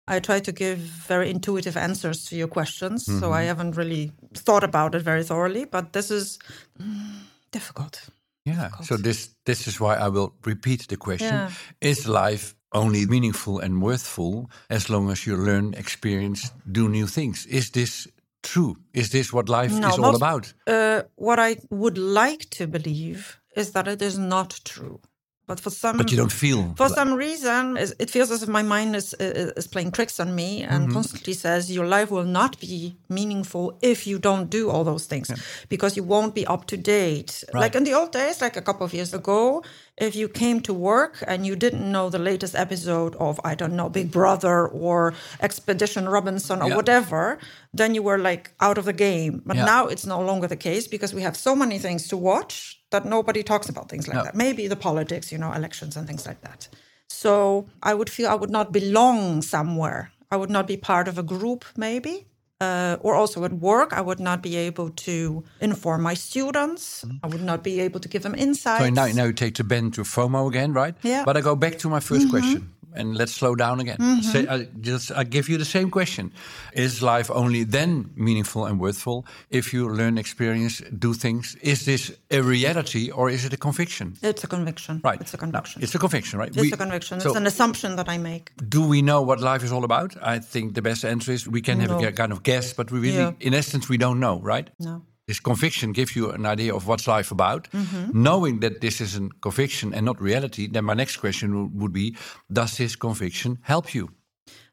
I 0.06 0.20
try 0.20 0.40
to 0.40 0.52
give 0.52 0.78
very 1.08 1.30
intuitive 1.30 1.76
answers 1.76 2.26
to 2.26 2.36
your 2.36 2.48
questions, 2.48 3.06
so 3.20 3.32
I 3.32 3.42
haven't 3.44 3.76
really 3.76 4.12
thought 4.34 4.62
about 4.64 4.94
it 4.94 5.02
very 5.02 5.24
thoroughly, 5.24 5.64
but 5.64 5.92
this 5.92 6.10
is 6.10 6.38
mm, 6.78 7.20
difficult. 7.50 8.10
Yeah. 8.44 8.70
So 8.82 8.96
this 8.96 9.30
this 9.46 9.66
is 9.66 9.80
why 9.80 9.96
I 9.96 10.08
will 10.08 10.34
repeat 10.44 10.88
the 10.88 10.96
question: 10.96 11.34
Yeah. 11.34 11.50
Is 11.80 12.06
life 12.06 12.54
only 12.72 13.06
meaningful 13.06 13.60
and 13.60 13.80
worthful 13.80 14.50
as 14.68 14.90
long 14.90 15.10
as 15.10 15.26
you 15.26 15.36
learn, 15.36 15.74
experience, 15.74 16.52
do 16.70 16.88
new 16.88 17.06
things? 17.06 17.46
Is 17.46 17.70
this 17.70 18.08
true? 18.42 18.76
Is 18.92 19.08
this 19.08 19.32
what 19.32 19.48
life 19.48 19.72
No, 19.72 19.88
is 19.88 19.98
all 19.98 20.16
about? 20.16 20.52
Uh, 20.66 21.02
what 21.14 21.38
I 21.38 21.56
would 21.70 21.96
like 21.96 22.50
to 22.50 22.66
believe 22.66 23.40
is 23.56 23.70
that 23.72 23.88
it 23.88 24.02
is 24.02 24.18
not 24.18 24.60
true. 24.64 25.00
But 25.46 25.60
for 25.60 25.68
some, 25.70 25.98
But 25.98 26.10
you 26.10 26.16
don't 26.16 26.32
feel. 26.32 26.74
for 26.74 26.88
some 26.88 27.12
reason, 27.12 27.76
it 27.76 28.08
feels 28.08 28.30
as 28.30 28.42
if 28.42 28.48
my 28.48 28.62
mind 28.62 28.96
is 28.96 29.12
is 29.20 29.52
is 29.60 29.66
playing 29.66 29.92
tricks 29.92 30.18
on 30.18 30.34
me 30.34 30.62
and 30.62 30.84
mm-hmm. 30.84 30.94
constantly 30.94 31.34
says 31.34 31.70
your 31.70 31.86
life 31.86 32.10
will 32.10 32.30
not 32.40 32.58
be 32.60 32.96
meaningful 33.10 33.78
if 33.82 34.06
you 34.06 34.18
don't 34.18 34.48
do 34.48 34.70
all 34.70 34.84
those 34.84 35.04
things 35.06 35.30
because 35.68 35.98
you 35.98 36.02
won't 36.02 36.34
be 36.34 36.46
up 36.46 36.66
to 36.68 36.76
date. 36.78 37.44
Like 37.52 37.74
in 37.74 37.84
the 37.84 37.92
old 37.92 38.10
days, 38.12 38.40
like 38.40 38.56
a 38.56 38.62
couple 38.62 38.86
of 38.86 38.94
years 38.94 39.12
ago, 39.12 39.62
if 39.96 40.16
you 40.16 40.28
came 40.28 40.60
to 40.60 40.74
work 40.74 41.22
and 41.26 41.46
you 41.46 41.54
didn't 41.54 41.90
know 41.90 42.10
the 42.10 42.18
latest 42.18 42.54
episode 42.56 43.14
of 43.16 43.40
I 43.44 43.54
don't 43.54 43.76
know 43.76 43.88
Big 43.88 44.10
Brother 44.10 44.66
or 44.66 45.14
Expedition 45.40 46.08
Robinson 46.08 46.60
or 46.62 46.68
Yeah. 46.68 46.76
whatever, 46.76 47.38
then 47.72 47.94
you 47.94 48.02
were 48.02 48.18
like 48.18 48.50
out 48.60 48.76
of 48.78 48.84
the 48.86 48.92
game. 48.92 49.42
But 49.46 49.56
Yeah. 49.56 49.64
now 49.66 49.86
it's 49.86 50.04
no 50.04 50.20
longer 50.20 50.48
the 50.48 50.56
case 50.56 50.88
because 50.88 51.14
we 51.14 51.22
have 51.22 51.36
so 51.36 51.54
many 51.54 51.78
things 51.78 52.08
to 52.08 52.16
watch 52.16 52.80
that 52.90 53.04
nobody 53.04 53.42
talks 53.44 53.68
about 53.68 53.88
things 53.88 54.08
like 54.08 54.16
No. 54.16 54.24
that. 54.24 54.34
Maybe 54.34 54.66
the 54.66 54.76
politics, 54.76 55.30
you 55.30 55.38
know, 55.38 55.52
elections 55.52 55.96
and 55.96 56.06
things 56.08 56.26
like 56.26 56.40
that. 56.42 56.68
So 57.08 57.66
I 57.82 57.94
would 57.94 58.10
feel 58.10 58.28
I 58.28 58.34
would 58.34 58.50
not 58.50 58.72
belong 58.72 59.42
somewhere. 59.42 60.10
I 60.30 60.36
would 60.36 60.50
not 60.50 60.66
be 60.66 60.76
part 60.76 61.06
of 61.06 61.18
a 61.18 61.22
group, 61.22 61.64
maybe. 61.76 62.26
Uh, 62.60 62.96
or 63.00 63.14
also 63.14 63.44
at 63.44 63.52
work, 63.52 63.92
I 63.92 64.00
would 64.00 64.20
not 64.20 64.40
be 64.40 64.56
able 64.56 64.90
to 64.90 65.42
inform 65.60 66.02
my 66.02 66.14
students. 66.14 67.04
I 67.22 67.26
would 67.26 67.42
not 67.42 67.64
be 67.64 67.80
able 67.80 67.98
to 68.00 68.08
give 68.08 68.22
them 68.22 68.34
insights. 68.34 68.82
So 68.84 68.90
now, 68.90 69.06
now 69.06 69.24
you 69.24 69.32
take 69.32 69.56
the 69.56 69.64
bend 69.64 69.94
to 69.94 70.02
FOMO 70.02 70.48
again, 70.48 70.72
right? 70.72 70.94
Yeah. 71.02 71.16
Mm-hmm. 71.16 71.24
But 71.24 71.36
I 71.36 71.40
go 71.40 71.56
back 71.56 71.78
to 71.78 71.88
my 71.88 71.98
1st 71.98 72.30
question, 72.30 72.70
and 72.94 73.16
let's 73.18 73.32
slow 73.32 73.54
down 73.54 73.80
again. 73.80 73.96
Mm-hmm. 73.98 74.20
Say, 74.32 74.46
I 74.48 74.68
just 74.80 75.10
I 75.10 75.24
give 75.24 75.48
you 75.48 75.58
the 75.58 75.64
same 75.64 75.90
question: 75.90 76.32
Is 76.72 77.00
life 77.02 77.30
only 77.30 77.64
then 77.64 78.10
meaningful 78.16 78.66
and 78.66 78.80
worthful 78.80 79.26
if 79.50 79.72
you 79.72 79.88
learn, 79.88 80.18
experience, 80.18 80.82
do 80.98 81.14
things? 81.14 81.56
Is 81.60 81.84
this 81.84 82.12
a 82.30 82.40
reality 82.40 83.10
or 83.10 83.30
is 83.30 83.44
it 83.44 83.52
a 83.52 83.56
conviction? 83.56 84.14
It's 84.22 84.44
a 84.44 84.46
conviction. 84.46 85.00
Right. 85.04 85.20
It's 85.20 85.34
a 85.34 85.38
conviction. 85.38 85.82
it's 85.82 85.94
a 85.94 85.98
conviction, 85.98 86.38
right? 86.38 86.48
it's 86.48 86.60
We- 86.60 86.72
a 86.72 86.76
conviction. 86.76 87.20
So 87.20 87.28
it's 87.30 87.38
an 87.38 87.46
assumption 87.46 87.96
that 87.96 88.08
I 88.08 88.18
make. 88.18 88.50
do 88.68 88.80
we 88.88 89.00
know 89.02 89.22
what 89.22 89.40
life 89.40 89.64
is 89.64 89.72
all 89.72 89.84
about? 89.84 90.14
I 90.22 90.38
think 90.38 90.74
the 90.74 90.82
best 90.82 91.04
answer 91.04 91.32
is 91.32 91.46
we 91.48 91.60
can 91.60 91.80
have 91.80 91.90
a 91.90 92.00
No. 92.00 92.12
kind 92.12 92.32
of 92.32 92.42
guess, 92.42 92.72
but 92.74 92.90
we 92.92 92.98
really, 93.00 93.16
Yeah. 93.18 93.32
in 93.46 93.54
essence, 93.54 93.88
we 93.88 93.98
don't 93.98 94.18
know, 94.20 94.40
right? 94.42 94.70
No. 94.78 95.02
This 95.26 95.40
conviction 95.40 95.92
gives 95.92 96.14
you 96.16 96.30
an 96.32 96.44
idea 96.44 96.74
of 96.74 96.86
what's 96.86 97.06
life 97.06 97.30
about. 97.32 97.68
Mm-hmm. 97.72 98.22
Knowing 98.22 98.60
that 98.60 98.80
this 98.80 99.00
is 99.00 99.16
a 99.16 99.28
conviction 99.40 99.94
and 99.94 100.04
not 100.04 100.20
reality, 100.20 100.68
then 100.68 100.84
my 100.84 100.94
next 100.94 101.16
question 101.20 101.54
wo- 101.54 101.70
would 101.74 101.92
be: 101.92 102.16
Does 102.48 102.76
this 102.76 102.96
conviction 102.96 103.58
help 103.62 103.94
you? 103.94 104.08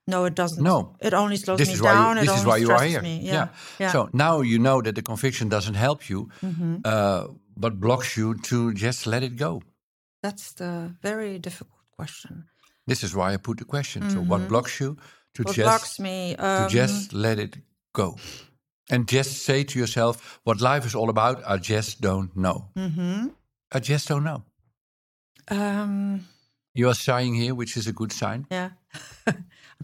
No, 0.07 0.25
it 0.25 0.35
doesn't. 0.35 0.63
No. 0.63 0.95
It 0.99 1.13
only 1.13 1.37
slows 1.37 1.57
This 1.57 1.67
me 1.67 1.73
is 1.75 1.81
why 1.81 1.93
down. 1.93 2.17
you, 2.17 2.25
this 2.25 2.39
is 2.39 2.45
why 2.45 2.57
you 2.57 2.71
are 2.71 2.83
here. 2.83 3.01
Me. 3.01 3.19
Yeah. 3.23 3.47
yeah. 3.79 3.91
So 3.91 4.09
now 4.13 4.41
you 4.41 4.57
know 4.59 4.81
that 4.81 4.95
the 4.95 5.01
conviction 5.01 5.49
doesn't 5.49 5.75
help 5.77 6.09
you, 6.09 6.27
Mm-hmm. 6.41 6.75
uh, 6.83 7.23
but 7.55 7.79
blocks 7.79 8.15
you 8.17 8.33
to 8.49 8.73
just 8.73 9.05
let 9.05 9.21
it 9.23 9.37
go. 9.37 9.61
That's 10.23 10.53
the 10.53 10.95
very 11.01 11.39
difficult 11.39 11.79
question. 11.97 12.45
This 12.87 13.03
is 13.03 13.13
why 13.15 13.33
I 13.33 13.37
put 13.37 13.57
the 13.57 13.65
question. 13.65 14.09
So 14.09 14.19
what 14.19 14.47
blocks 14.47 14.79
you 14.79 14.95
to 15.35 15.43
Mm-hmm. 15.43 15.47
What 15.47 15.55
just 15.55 15.65
blocks 15.65 15.99
me? 15.99 16.35
to 16.35 16.45
Um, 16.63 16.69
just 16.69 17.13
let 17.13 17.37
it 17.39 17.57
go 17.93 18.15
and 18.91 19.07
just 19.11 19.31
say 19.45 19.63
to 19.63 19.79
yourself 19.79 20.39
what 20.43 20.61
life 20.61 20.85
is 20.85 20.95
all 20.95 21.09
about 21.09 21.41
i 21.47 21.57
just 21.57 22.01
don't 22.01 22.35
know 22.35 22.57
Mm-hmm. 22.75 23.27
i 23.71 23.79
just 23.79 24.07
don't 24.07 24.23
know 24.23 24.43
um, 25.49 26.27
you 26.73 26.87
are 26.89 26.93
sighing 26.95 27.35
here 27.35 27.53
which 27.55 27.77
is 27.77 27.87
a 27.87 27.91
good 27.93 28.11
sign 28.11 28.45
yeah. 28.51 28.69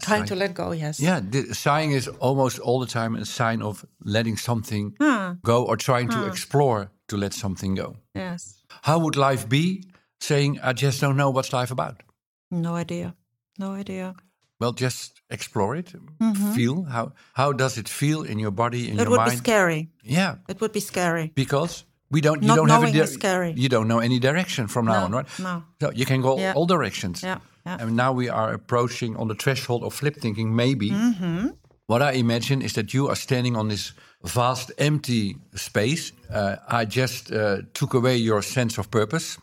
Trying 0.00 0.26
to 0.26 0.36
let 0.36 0.54
go, 0.54 0.70
yes. 0.72 1.00
yeah 1.00 1.20
the, 1.20 1.54
sighing 1.54 1.90
is 1.92 2.06
almost 2.20 2.58
all 2.60 2.78
the 2.80 2.86
time 2.86 3.16
a 3.16 3.24
sign 3.24 3.62
of 3.62 3.84
letting 4.04 4.36
something 4.36 4.94
go 5.42 5.64
or 5.64 5.76
trying 5.76 6.08
to 6.10 6.26
explore 6.26 6.90
to 7.08 7.16
let 7.16 7.32
something 7.34 7.74
go 7.74 7.96
Yes. 8.14 8.62
how 8.82 8.98
would 9.00 9.16
life 9.16 9.48
be 9.48 9.84
saying 10.20 10.58
i 10.62 10.72
just 10.72 11.00
don't 11.00 11.16
know 11.16 11.30
what's 11.30 11.52
life 11.52 11.70
about 11.72 12.02
No 12.50 12.74
idea. 12.76 13.14
No 13.58 13.72
idea. 13.80 14.14
Well 14.60 14.72
just 14.72 15.20
explore 15.30 15.76
it 15.78 15.92
feel 16.54 16.82
how 16.84 17.12
how 17.32 17.52
does 17.52 17.76
it 17.76 17.88
feel 17.88 18.22
in 18.22 18.38
your 18.38 18.50
body 18.54 18.78
in 18.88 18.96
Mm-hmm. 18.96 19.00
It 19.02 19.08
would 19.08 19.24
be 19.30 19.36
scary. 19.36 19.88
yeah 20.02 20.34
It 20.48 20.60
would 20.60 20.72
be 20.72 20.80
scary. 20.80 21.30
because 21.34 21.84
we 22.10 22.20
don't 22.20 22.42
you 22.42 22.48
Not 22.48 22.56
don't 22.56 22.70
have 22.70 22.84
a 23.02 23.06
scary. 23.06 23.52
you 23.56 23.68
don't 23.68 23.86
know 23.86 24.00
any 24.00 24.18
direction 24.18 24.68
from 24.68 24.84
now 24.86 24.92
No, 25.00 25.04
on 25.04 25.12
right 25.12 25.38
no. 25.38 25.62
so 25.80 25.92
you 25.94 26.04
can 26.06 26.20
go 26.22 26.38
Yeah. 26.38 26.54
all 26.56 26.66
directions 26.66 27.22
Yeah, 27.22 27.38
yeah. 27.66 27.80
and 27.80 27.90
now 27.96 28.12
we 28.16 28.30
are 28.30 28.52
approaching 28.54 29.16
on 29.16 29.28
the 29.28 29.34
threshold 29.34 29.82
of 29.82 29.94
flip 29.94 30.14
thinking 30.20 30.54
maybe 30.56 30.90
Mm-hmm. 30.90 31.46
What 31.90 32.02
I 32.02 32.12
imagine 32.18 32.64
is 32.64 32.72
that 32.72 32.92
you 32.92 33.08
are 33.08 33.16
standing 33.16 33.56
on 33.56 33.68
this 33.68 33.92
vast 34.22 34.70
empty 34.76 35.36
space. 35.54 36.12
Uh, 36.30 36.56
I 36.82 36.84
just 36.84 37.30
uh, 37.32 37.62
took 37.72 37.94
away 37.94 38.16
your 38.20 38.42
sense 38.42 38.76
of 38.80 38.88
purpose, 38.90 39.38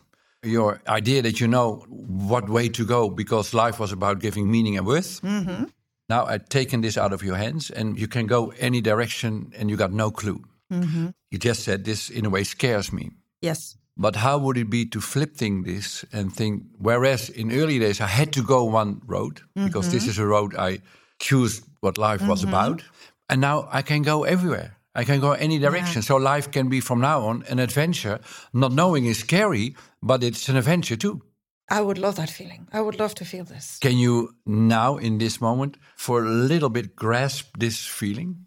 your 0.46 0.80
idea 0.88 1.22
that 1.22 1.40
you 1.40 1.48
know 1.48 1.84
what 1.88 2.48
way 2.48 2.68
to 2.68 2.84
go 2.84 3.10
because 3.10 3.54
life 3.54 3.78
was 3.78 3.92
about 3.92 4.20
giving 4.20 4.50
meaning 4.50 4.76
and 4.76 4.86
worth. 4.86 5.20
Mm-hmm. 5.22 5.64
Now 6.08 6.24
I've 6.26 6.48
taken 6.48 6.80
this 6.80 6.96
out 6.96 7.12
of 7.12 7.22
your 7.22 7.36
hands 7.36 7.70
and 7.70 7.98
you 7.98 8.08
can 8.08 8.26
go 8.26 8.52
any 8.58 8.80
direction 8.80 9.52
and 9.56 9.68
you 9.68 9.76
got 9.76 9.92
no 9.92 10.10
clue. 10.10 10.44
Mm-hmm. 10.72 11.08
You 11.30 11.38
just 11.38 11.64
said 11.64 11.84
this 11.84 12.10
in 12.10 12.26
a 12.26 12.30
way 12.30 12.44
scares 12.44 12.92
me. 12.92 13.10
Yes. 13.40 13.76
But 13.96 14.16
how 14.16 14.38
would 14.38 14.58
it 14.58 14.70
be 14.70 14.84
to 14.86 15.00
flip 15.00 15.36
thing 15.36 15.62
this 15.62 16.04
and 16.12 16.32
think, 16.32 16.64
whereas 16.78 17.30
in 17.30 17.50
early 17.50 17.78
days 17.78 18.00
I 18.00 18.06
had 18.06 18.32
to 18.34 18.42
go 18.42 18.64
one 18.64 19.00
road 19.06 19.40
because 19.54 19.90
this 19.90 20.02
mm-hmm. 20.02 20.10
is 20.10 20.18
a 20.18 20.26
road 20.26 20.54
I 20.54 20.80
choose 21.18 21.62
what 21.80 21.98
life 21.98 22.26
was 22.26 22.44
about. 22.44 22.82
And 23.28 23.40
now 23.40 23.68
I 23.72 23.82
can 23.82 24.02
go 24.02 24.24
everywhere. 24.24 24.75
I 25.00 25.04
can 25.04 25.20
go 25.20 25.32
any 25.32 25.58
direction. 25.58 26.02
So 26.02 26.16
life 26.16 26.50
can 26.50 26.68
be 26.68 26.80
from 26.80 27.00
now 27.00 27.18
on 27.28 27.44
an 27.52 27.58
adventure. 27.58 28.18
Not 28.52 28.72
knowing 28.72 29.06
is 29.06 29.18
scary, 29.18 29.74
but 30.02 30.22
it's 30.22 30.48
an 30.48 30.56
adventure 30.56 30.96
too. 30.96 31.20
I 31.68 31.80
would 31.80 31.98
love 31.98 32.14
that 32.14 32.30
feeling. 32.30 32.68
I 32.72 32.80
would 32.80 32.98
love 32.98 33.14
to 33.14 33.24
feel 33.24 33.44
this. 33.44 33.78
Can 33.80 33.96
you 33.98 34.34
now, 34.46 34.98
in 34.98 35.18
this 35.18 35.40
moment, 35.40 35.76
for 35.96 36.24
a 36.24 36.28
little 36.28 36.70
bit 36.70 36.94
grasp 36.96 37.46
this 37.58 37.84
feeling? 37.86 38.46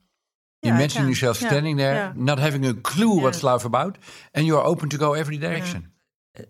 Yeah, 0.64 0.76
Imagine 0.76 1.08
yourself 1.08 1.42
Yeah, 1.42 1.50
standing 1.50 1.78
there, 1.78 1.94
yeah. 1.94 2.14
not 2.16 2.40
having 2.40 2.66
a 2.66 2.74
clue 2.74 3.22
what's 3.22 3.44
life 3.44 3.66
about, 3.66 3.98
and 4.34 4.46
you 4.46 4.58
are 4.58 4.66
open 4.66 4.90
to 4.90 4.98
go 4.98 5.14
every 5.14 5.38
direction. 5.38 5.92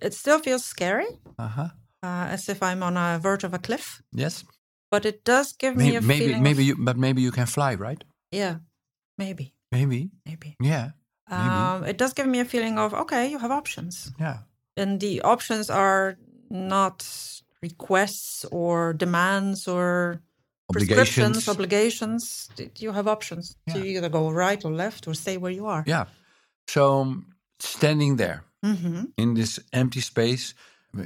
It 0.01 0.13
still 0.13 0.39
feels 0.39 0.63
scary, 0.65 1.07
Uh-huh. 1.37 1.69
uh, 2.03 2.33
as 2.33 2.49
if 2.49 2.61
I'm 2.61 2.83
on 2.83 2.97
a 2.97 3.19
verge 3.19 3.43
of 3.47 3.53
a 3.53 3.59
cliff, 3.59 4.01
Yes. 4.11 4.45
but 4.91 5.05
it 5.05 5.23
does 5.25 5.53
give 5.59 5.75
me 5.75 5.95
a 5.95 6.01
maybe, 6.01 6.25
feeling. 6.25 6.43
maybe 6.43 6.61
of, 6.63 6.67
you, 6.67 6.75
but 6.85 6.97
maybe 6.97 7.21
you 7.21 7.31
can 7.31 7.45
fly, 7.47 7.75
right? 7.75 8.03
yeah, 8.31 8.55
maybe, 9.17 9.53
Maybe. 9.71 10.09
maybe. 10.25 10.55
Yeah. 10.61 10.91
Maybe. 11.29 11.41
Um, 11.41 11.83
it 11.85 11.97
does 11.97 12.13
give 12.13 12.27
me 12.27 12.39
a 12.39 12.45
feeling 12.45 12.77
of 12.79 12.93
okay, 12.93 13.27
you 13.29 13.38
have 13.39 13.51
options, 13.51 14.11
yeah. 14.19 14.38
and 14.75 14.99
the 14.99 15.21
options 15.21 15.69
are 15.69 16.17
not 16.49 17.05
requests 17.61 18.45
or 18.51 18.93
demands 18.93 19.67
or 19.67 20.21
prescriptions, 20.71 21.47
Obligations. 21.47 21.49
obligations. 21.49 22.49
You 22.79 22.91
have 22.93 23.07
options. 23.07 23.55
So 23.69 23.77
Yeah. 23.77 23.83
you 23.83 23.97
either 23.97 24.09
go 24.09 24.31
right 24.31 24.63
or 24.65 24.71
left 24.71 25.07
or 25.07 25.13
stay 25.13 25.38
where 25.38 25.51
you 25.51 25.67
are. 25.67 25.83
Yeah. 25.88 26.05
So 26.67 27.01
um, 27.01 27.25
standing 27.59 28.17
there 28.17 28.43
Mm-hmm. 28.65 29.03
in 29.17 29.35
this 29.35 29.59
empty 29.71 30.01
space, 30.01 30.53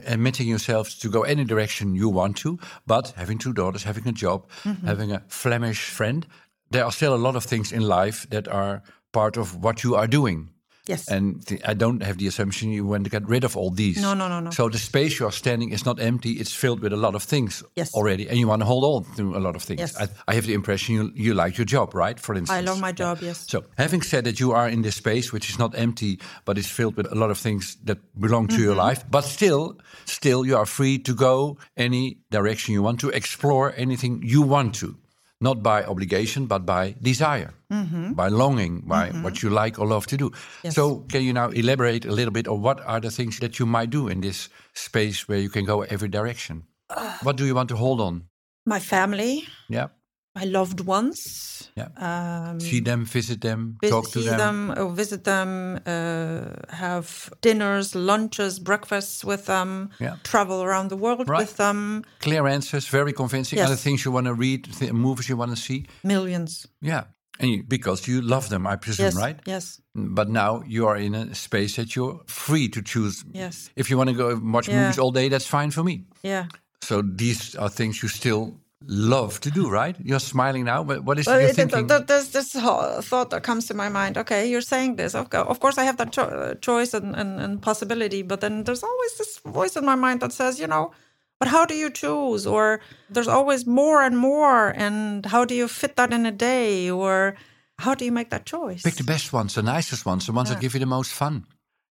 admitting 0.08 0.48
yourselves 0.48 0.98
to 1.00 1.10
go 1.10 1.22
any 1.24 1.43
direction 1.46 1.96
you 1.96 2.10
want 2.10 2.38
to, 2.38 2.58
but 2.88 3.13
having 3.15 3.38
two 3.38 3.53
daughters, 3.53 3.84
having 3.84 4.08
a 4.08 4.12
job, 4.12 4.48
Mm-hmm. 4.63 4.88
having 4.88 5.12
a 5.12 5.22
Flemish 5.27 5.79
friend, 5.89 6.25
there 6.74 6.84
are 6.86 6.92
still 6.92 7.13
a 7.13 7.22
lot 7.27 7.36
of 7.36 7.44
things 7.46 7.72
in 7.72 7.82
life 7.82 8.27
that 8.30 8.48
are 8.48 8.82
part 9.12 9.38
of 9.38 9.56
what 9.63 9.84
you 9.84 9.96
are 9.96 10.08
doing. 10.08 10.50
Yes. 10.89 11.08
And 11.08 11.42
th- 11.48 11.62
I 11.65 11.74
don't 11.75 12.03
have 12.03 12.18
the 12.18 12.27
assumption 12.27 12.70
you 12.70 12.86
want 12.86 13.06
to 13.06 13.10
get 13.10 13.25
rid 13.30 13.46
of 13.46 13.56
all 13.56 13.72
these. 13.72 14.01
No, 14.01 14.13
no, 14.13 14.27
no, 14.27 14.42
no. 14.42 14.50
So 14.51 14.68
the 14.70 14.77
space 14.77 15.18
you 15.18 15.25
are 15.25 15.32
standing 15.32 15.72
is 15.72 15.86
not 15.86 15.98
empty; 16.00 16.32
it's 16.32 16.53
filled 16.53 16.82
with 16.82 16.92
a 16.92 16.98
lot 16.98 17.15
of 17.15 17.24
things 17.24 17.63
Yes. 17.75 17.94
already, 17.94 18.27
and 18.30 18.38
you 18.38 18.50
want 18.50 18.62
to 18.62 18.65
hold 18.65 18.84
on 18.84 19.15
to 19.15 19.38
a 19.38 19.39
lot 19.39 19.56
of 19.56 19.63
things. 19.63 19.80
Yes. 19.80 19.96
I, 19.96 20.08
I 20.32 20.36
have 20.36 20.46
the 20.46 20.53
impression 20.53 20.96
you 20.96 21.12
you 21.15 21.34
like 21.46 21.58
your 21.58 21.65
job, 21.65 21.94
right? 21.96 22.20
For 22.20 22.36
instance, 22.36 22.60
I 22.60 22.65
love 22.70 22.82
my 22.82 22.92
job. 22.92 23.20
Yes. 23.22 23.46
so, 23.48 23.63
having 23.77 24.03
said 24.03 24.24
that, 24.25 24.39
you 24.39 24.51
are 24.56 24.68
in 24.72 24.82
this 24.82 24.96
space 24.96 25.32
which 25.34 25.50
is 25.50 25.58
not 25.58 25.74
empty, 25.75 26.20
but 26.46 26.58
it's 26.58 26.70
filled 26.70 26.98
with 26.98 27.08
a 27.12 27.15
lot 27.15 27.32
of 27.32 27.38
things 27.38 27.77
that 27.86 27.98
belong 28.20 28.48
to 28.48 28.53
Mm-hmm. 28.56 28.63
your 28.65 28.75
life. 28.89 29.06
But 29.10 29.24
still, 29.24 29.77
still, 30.06 30.46
you 30.46 30.58
are 30.58 30.65
free 30.65 31.00
to 31.00 31.13
go 31.15 31.58
any 31.77 32.18
direction 32.30 32.74
you 32.74 32.84
want 32.84 33.00
to, 33.00 33.10
explore 33.10 33.74
anything 33.77 34.22
you 34.25 34.42
want 34.48 34.75
to, 34.80 34.98
not 35.43 35.62
by 35.62 35.83
obligation, 35.83 36.47
but 36.47 36.65
by 36.65 36.95
desire, 37.01 37.53
mm-hmm. 37.71 38.13
by 38.13 38.29
longing, 38.29 38.81
by 38.88 39.09
mm-hmm. 39.09 39.23
what 39.23 39.43
you 39.43 39.50
like 39.50 39.77
or 39.77 39.85
love 39.85 40.07
to 40.07 40.17
do. 40.17 40.31
Yes. 40.63 40.75
So, 40.75 41.05
can 41.12 41.21
you 41.21 41.33
now 41.33 41.50
elaborate 41.50 42.05
a 42.05 42.12
little 42.12 42.31
bit 42.31 42.47
on 42.47 42.62
what 42.62 42.79
are 42.85 43.01
the 43.01 43.12
things 43.12 43.39
that 43.39 43.59
you 43.59 43.65
might 43.65 43.89
do 43.89 44.07
in 44.07 44.21
this 44.21 44.50
space 44.73 45.27
where 45.27 45.39
you 45.39 45.50
can 45.50 45.65
go 45.65 45.81
every 45.83 46.09
direction? 46.09 46.63
Uh. 46.89 47.17
what 47.23 47.38
do 47.38 47.45
you 47.45 47.55
want 47.55 47.69
to 47.69 47.75
hold 47.75 48.00
on? 48.00 48.23
My 48.65 48.79
family, 48.79 49.43
Yeah, 49.67 49.88
my 50.36 50.46
loved 50.46 50.80
ones. 50.82 51.70
yeah. 51.75 51.90
Um, 51.98 52.60
See 52.60 52.82
them, 52.82 53.06
visit 53.06 53.42
them, 53.42 53.78
vis- 53.82 53.92
talk 53.92 54.12
to 54.12 54.22
see 54.22 54.30
them, 54.30 54.72
uh, 54.72 54.88
visit 54.90 55.24
them, 55.24 55.80
uh, 55.86 56.75
have 56.75 57.30
dinners, 57.42 57.94
lunches, 57.96 58.60
breakfasts 58.60 59.24
with 59.24 59.46
them, 59.46 59.90
Yeah. 60.00 60.16
travel 60.24 60.62
around 60.63 60.90
the 60.90 60.96
world 60.98 61.30
Right. 61.30 61.40
with 61.40 61.56
them. 61.58 62.04
clear 62.20 62.48
answers, 62.48 62.88
very 62.88 63.13
convincing. 63.13 63.58
Yes. 63.60 63.68
Other 63.68 63.75
things 63.82 64.04
you 64.06 64.12
want 64.13 64.25
to 64.28 64.34
read, 64.34 64.66
th- 64.80 64.92
movies 64.92 65.28
you 65.30 65.38
want 65.38 65.56
to 65.56 65.62
see. 65.62 65.86
Millions. 66.04 66.68
Yeah, 66.82 67.04
and 67.40 67.50
you, 67.52 67.63
because 67.68 68.08
you 68.12 68.22
love 68.22 68.50
them, 68.50 68.66
I 68.68 68.75
presume, 68.75 69.06
Yes. 69.06 69.16
right? 69.16 69.40
Yes. 69.46 69.82
But 69.96 70.30
now 70.30 70.63
you 70.68 70.88
are 70.88 70.98
in 70.98 71.16
a 71.16 71.34
space 71.36 71.75
that 71.75 71.96
you're 71.96 72.22
free 72.28 72.70
to 72.70 72.82
choose. 72.82 73.24
Yes. 73.34 73.70
If 73.75 73.90
you 73.90 73.98
want 73.98 74.10
to 74.10 74.16
go 74.16 74.40
watch 74.44 74.68
Yeah. 74.68 74.80
movies 74.82 74.98
all 75.00 75.12
day, 75.12 75.30
that's 75.30 75.48
fine 75.48 75.72
for 75.72 75.84
me. 75.84 76.06
Yeah. 76.24 76.46
So 76.82 77.02
these 77.02 77.56
are 77.56 77.70
things 77.70 78.02
you 78.02 78.10
still 78.10 78.60
love 78.88 79.40
to 79.42 79.52
do, 79.52 79.70
right? 79.70 79.96
You're 80.04 80.20
smiling 80.20 80.66
now, 80.66 80.84
but 80.84 81.04
what 81.04 81.20
is 81.20 81.28
Well, 81.28 81.40
your 81.40 81.50
it, 81.50 81.56
thinking? 81.56 81.86
it, 81.86 81.88
th- 81.88 82.08
there's 82.08 82.30
this 82.30 82.54
whole 82.54 83.02
thought 83.02 83.30
that 83.32 83.44
comes 83.44 83.68
to 83.68 83.74
my 83.74 83.90
mind. 83.90 84.18
Okay, 84.18 84.50
you're 84.50 84.62
saying 84.62 84.96
this. 84.98 85.16
Of, 85.16 85.34
of 85.34 85.60
course, 85.60 85.78
I 85.78 85.84
have 85.84 85.98
that 85.98 86.12
cho- 86.12 86.24
uh, 86.24 86.56
choice 86.56 86.94
and, 86.94 87.16
and, 87.16 87.40
and 87.40 87.62
possibility, 87.62 88.22
but 88.22 88.42
then 88.42 88.63
there's 88.63 88.84
always 88.84 89.18
this 89.18 89.40
voice 89.40 89.75
in 89.75 89.86
my 89.86 89.96
mind 89.96 90.20
that 90.22 90.34
says, 90.34 90.60
you 90.60 90.68
know, 90.68 90.92
but 91.40 91.48
how 91.48 91.66
do 91.66 91.75
you 91.75 91.90
choose? 91.90 92.46
Or 92.48 92.80
there's 93.10 93.28
always 93.28 93.66
more 93.66 94.02
and 94.02 94.18
more, 94.18 94.70
and 94.75 95.25
how 95.25 95.46
do 95.46 95.56
you 95.56 95.68
fit 95.68 95.96
that 95.96 96.13
in 96.13 96.25
a 96.25 96.32
day? 96.32 96.90
Or 96.90 97.36
how 97.80 97.96
do 97.96 98.06
you 98.06 98.12
make 98.12 98.30
that 98.30 98.46
choice? 98.46 98.84
Pick 98.84 98.96
the 98.96 99.04
best 99.04 99.34
ones, 99.34 99.56
the 99.56 99.63
nicest 99.63 100.06
ones, 100.06 100.25
the 100.25 100.32
ones 100.32 100.50
that 100.50 100.62
give 100.62 100.74
you 100.74 100.80
the 100.80 100.86
most 100.86 101.12
fun. 101.12 101.46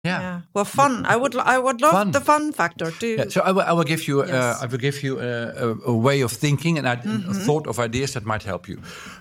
Yeah. 0.05 0.21
yeah. 0.21 0.41
Well, 0.55 0.65
fun. 0.65 1.05
I 1.07 1.17
would. 1.17 1.35
I 1.35 1.59
would 1.59 1.81
love 1.81 1.93
Fun. 1.93 2.11
the 2.13 2.21
fun 2.21 2.53
factor 2.53 2.91
too. 2.93 3.17
Yeah, 3.19 3.29
so 3.29 3.41
I 3.41 3.51
will, 3.51 3.63
I 3.63 3.73
will 3.73 3.85
give 3.85 4.07
you, 4.07 4.19
Yes. 4.25 4.31
Mm-hmm. 4.31 4.63
uh, 4.63 4.65
I 4.65 4.67
will 4.71 4.79
give 4.79 5.03
you 5.03 5.19
a, 5.21 5.71
a, 5.71 5.77
a 5.87 5.93
way 5.93 6.23
of 6.23 6.31
thinking 6.33 6.79
and 6.79 6.87
a 6.87 7.35
thought 7.35 7.67
of 7.67 7.79
ideas 7.81 8.13
that 8.13 8.25
might 8.25 8.45
help 8.45 8.69
you. 8.69 8.81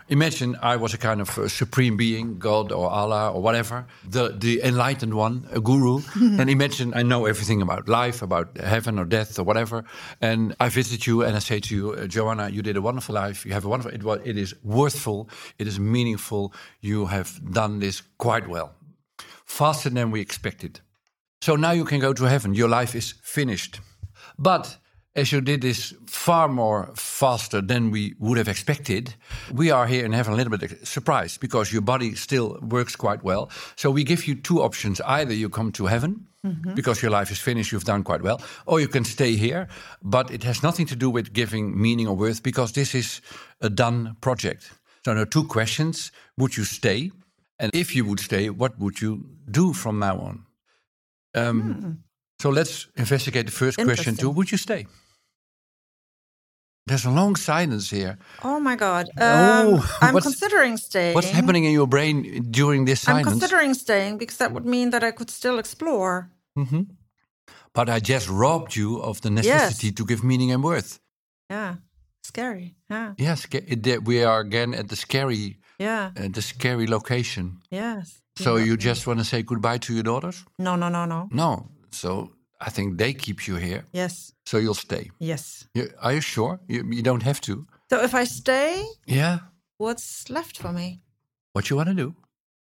Imagine 0.10 0.56
I 0.62 0.76
was 0.78 0.94
a 0.94 0.98
kind 0.98 1.20
of 1.22 1.38
uh 1.38 1.48
supreme 1.48 1.98
being, 1.98 2.38
God 2.40 2.72
or 2.72 2.90
Allah 2.92 3.32
or 3.34 3.42
whatever, 3.42 3.86
the 4.12 4.30
the 4.40 4.62
enlightened 4.64 5.14
one, 5.14 5.48
a 5.52 5.60
guru. 5.60 6.02
and 6.40 6.50
imagine 6.50 6.94
I 7.00 7.02
know 7.04 7.26
everything 7.26 7.62
about 7.62 7.88
life, 7.90 8.22
about 8.22 8.48
heaven 8.58 9.00
or 9.00 9.06
death 9.06 9.40
or 9.40 9.44
whatever. 9.46 9.84
And 10.22 10.54
I 10.60 10.70
visit 10.70 11.06
you 11.08 11.24
and 11.26 11.36
I 11.36 11.40
say 11.40 11.60
to 11.60 11.76
you, 11.76 11.94
uh, 11.94 12.08
Joanna, 12.08 12.50
you 12.50 12.62
did 12.62 12.78
a 12.78 12.82
wonderful 12.82 13.16
life. 13.16 13.46
You 13.48 13.54
have 13.54 13.66
a 13.66 13.70
wonderful. 13.70 13.94
It, 13.96 14.04
wa- 14.04 14.22
it 14.24 14.38
is 14.38 14.54
worthful. 14.64 15.28
It 15.58 15.68
is 15.68 15.80
meaningful. 15.80 16.52
You 16.82 17.08
have 17.08 17.30
done 17.52 17.80
this 17.80 18.04
quite 18.18 18.48
well, 18.48 18.70
faster 19.48 19.90
than 19.90 20.12
we 20.12 20.22
expected. 20.22 20.82
So 21.42 21.56
now 21.56 21.72
you 21.72 21.86
can 21.86 22.00
go 22.00 22.14
to 22.14 22.26
heaven. 22.26 22.54
Your 22.54 22.70
life 22.70 22.96
is 22.96 23.16
finished. 23.24 23.80
But 24.38 24.78
as 25.16 25.32
you 25.32 25.42
did 25.42 25.62
this 25.62 25.96
far 26.06 26.48
more 26.48 26.92
faster 26.96 27.60
than 27.60 27.90
we 27.90 28.14
would 28.20 28.38
have 28.38 28.48
expected, 28.48 29.16
we 29.52 29.72
are 29.72 29.88
here 29.88 30.06
in 30.06 30.12
heaven 30.12 30.34
a 30.34 30.36
little 30.36 30.56
bit 30.56 30.88
surprised 30.88 31.40
because 31.40 31.74
your 31.74 31.82
body 31.82 32.14
still 32.16 32.60
works 32.62 32.96
quite 32.96 33.24
well. 33.24 33.50
So 33.76 33.90
we 33.90 34.04
give 34.04 34.28
you 34.28 34.36
two 34.36 34.62
options. 34.62 35.02
Either 35.02 35.34
you 35.34 35.50
come 35.50 35.72
to 35.72 35.88
heaven 35.88 36.28
mm-hmm. 36.46 36.76
because 36.76 37.02
your 37.02 37.12
life 37.12 37.32
is 37.32 37.40
finished, 37.40 37.72
you've 37.72 37.84
done 37.84 38.04
quite 38.04 38.22
well, 38.22 38.42
or 38.66 38.80
you 38.80 38.88
can 38.88 39.04
stay 39.04 39.36
here. 39.36 39.68
But 40.04 40.30
it 40.30 40.44
has 40.44 40.62
nothing 40.62 40.86
to 40.88 40.96
do 40.96 41.10
with 41.10 41.34
giving 41.34 41.82
meaning 41.82 42.08
or 42.08 42.16
worth 42.16 42.44
because 42.44 42.74
this 42.74 42.94
is 42.94 43.22
a 43.62 43.70
done 43.70 44.18
project. 44.22 44.72
So 45.04 45.14
there 45.14 45.24
are 45.24 45.26
two 45.26 45.46
questions. 45.46 46.12
Would 46.38 46.58
you 46.58 46.64
stay? 46.64 47.12
And 47.60 47.72
if 47.74 47.96
you 47.96 48.06
would 48.06 48.20
stay, 48.20 48.50
what 48.50 48.78
would 48.80 49.02
you 49.02 49.26
do 49.52 49.74
from 49.74 50.00
now 50.00 50.18
on? 50.20 50.46
Um, 51.36 52.04
So 52.40 52.50
let's 52.52 52.88
investigate 52.96 53.46
the 53.46 53.52
first 53.52 53.78
question 53.78 54.16
too. 54.16 54.30
Would 54.30 54.52
you 54.52 54.58
stay? 54.58 54.86
There's 56.86 57.06
a 57.06 57.10
long 57.12 57.36
silence 57.36 57.90
here. 57.90 58.18
oh 58.44 58.60
my 58.60 58.76
God. 58.76 59.10
Oh, 59.18 59.76
Um, 59.76 59.84
I'm 60.02 60.22
considering 60.22 60.78
staying. 60.78 61.16
What's 61.16 61.30
happening 61.32 61.66
in 61.66 61.74
your 61.74 61.88
brain 61.88 62.48
during 62.52 62.86
this 62.86 63.02
silence? 63.02 63.28
I'm 63.28 63.32
considering 63.40 63.74
staying 63.74 64.18
because 64.20 64.38
that 64.38 64.52
would 64.54 64.66
mean 64.66 64.92
that 64.92 65.04
I 65.04 65.12
could 65.12 65.30
still 65.30 65.60
explore. 65.60 66.30
but 67.74 67.90
I 67.90 68.00
just 68.00 68.30
robbed 68.30 68.76
you 68.76 69.02
of 69.02 69.20
the 69.22 69.30
necessity 69.30 69.92
to 69.92 70.06
give 70.06 70.24
meaning 70.24 70.52
and 70.52 70.64
worth. 70.64 71.00
Yeah. 71.52 71.76
Scary. 72.24 72.76
Yeah. 72.90 73.14
Yes, 73.18 73.46
ca- 73.46 73.66
it- 73.68 73.84
there- 73.84 74.02
we 74.02 74.24
are 74.24 74.40
again 74.40 74.74
at 74.74 74.88
the 74.88 74.96
scary, 74.96 75.58
Yeah. 75.80 76.12
uh, 76.18 76.28
the 76.32 76.42
scary 76.42 76.88
location. 76.88 77.60
Yes. 77.72 78.22
So 78.36 78.58
you 78.58 78.78
just 78.78 79.08
want 79.08 79.20
to 79.20 79.26
say 79.26 79.42
goodbye 79.44 79.80
to 79.80 79.94
your 79.94 80.04
daughters? 80.04 80.44
No, 80.60 80.76
no, 80.76 80.90
no, 80.90 81.06
no. 81.06 81.28
No. 81.32 81.70
So 81.92 82.32
I 82.62 82.70
think 82.70 82.98
they 82.98 83.14
keep 83.14 83.48
you 83.48 83.56
here. 83.58 83.86
Yes. 83.94 84.34
So 84.46 84.58
you'll 84.58 84.76
stay. 84.76 85.10
Yes. 85.20 85.68
You, 85.74 85.90
are 86.02 86.14
you 86.14 86.22
sure? 86.22 86.60
You, 86.68 86.84
you 86.92 87.02
don't 87.02 87.24
have 87.24 87.40
to. 87.42 87.66
So 87.90 88.02
if 88.04 88.14
I 88.14 88.26
stay, 88.26 88.84
Yeah. 89.06 89.40
what's 89.78 90.30
left 90.30 90.58
for 90.58 90.72
me? 90.72 91.02
What 91.54 91.70
you 91.70 91.76
want 91.78 91.90
to 91.90 91.96
do? 91.96 92.16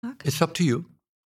Okay. 0.05 0.27
It's 0.27 0.41
up 0.41 0.53
to 0.55 0.63
you. 0.63 0.86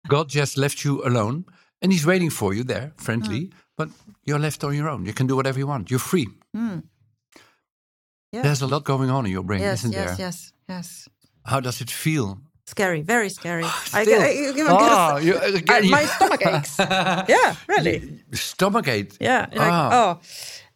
God 0.09 0.29
just 0.29 0.57
left 0.59 0.85
you 0.85 1.03
alone 1.05 1.45
and 1.81 1.93
he's 1.93 2.05
waiting 2.07 2.31
for 2.31 2.53
you 2.55 2.65
there, 2.65 2.93
friendly, 2.97 3.51
but 3.79 3.89
you're 4.25 4.39
left 4.39 4.65
on 4.65 4.75
your 4.75 4.89
own. 4.89 5.07
You 5.07 5.15
can 5.15 5.27
do 5.27 5.37
whatever 5.37 5.59
you 5.59 5.67
want. 5.67 5.91
You're 5.91 5.99
free. 6.01 6.29
Hmm. 6.55 6.79
Yeah. 8.33 8.43
There's 8.43 8.63
a 8.63 8.67
lot 8.67 8.85
going 8.85 9.11
on 9.11 9.27
in 9.27 9.33
your 9.33 9.45
brain, 9.45 9.61
yes, 9.61 9.81
isn't 9.81 9.93
yes, 9.93 10.17
there? 10.17 10.27
yes, 10.27 10.53
yes. 10.69 11.09
How 11.45 11.61
does 11.61 11.81
it 11.81 11.91
feel? 11.91 12.39
Scary, 12.67 13.03
very 13.03 13.29
scary. 13.29 13.65
I, 13.65 14.05
Still? 14.05 14.23
I, 14.23 14.53
Oh, 14.69 15.17
get 15.19 15.25
you- 15.27 15.57
again, 15.57 15.85
I- 15.85 15.89
my 15.91 16.07
stomach 16.07 16.47
aches. 16.47 16.77
yeah, 17.29 17.55
really. 17.69 18.01
Stomach 18.33 18.85
Stomachache. 18.87 19.13
Yeah. 19.21 19.47
Like, 19.53 19.73
Ah. 19.73 19.91
Oh, 19.93 20.21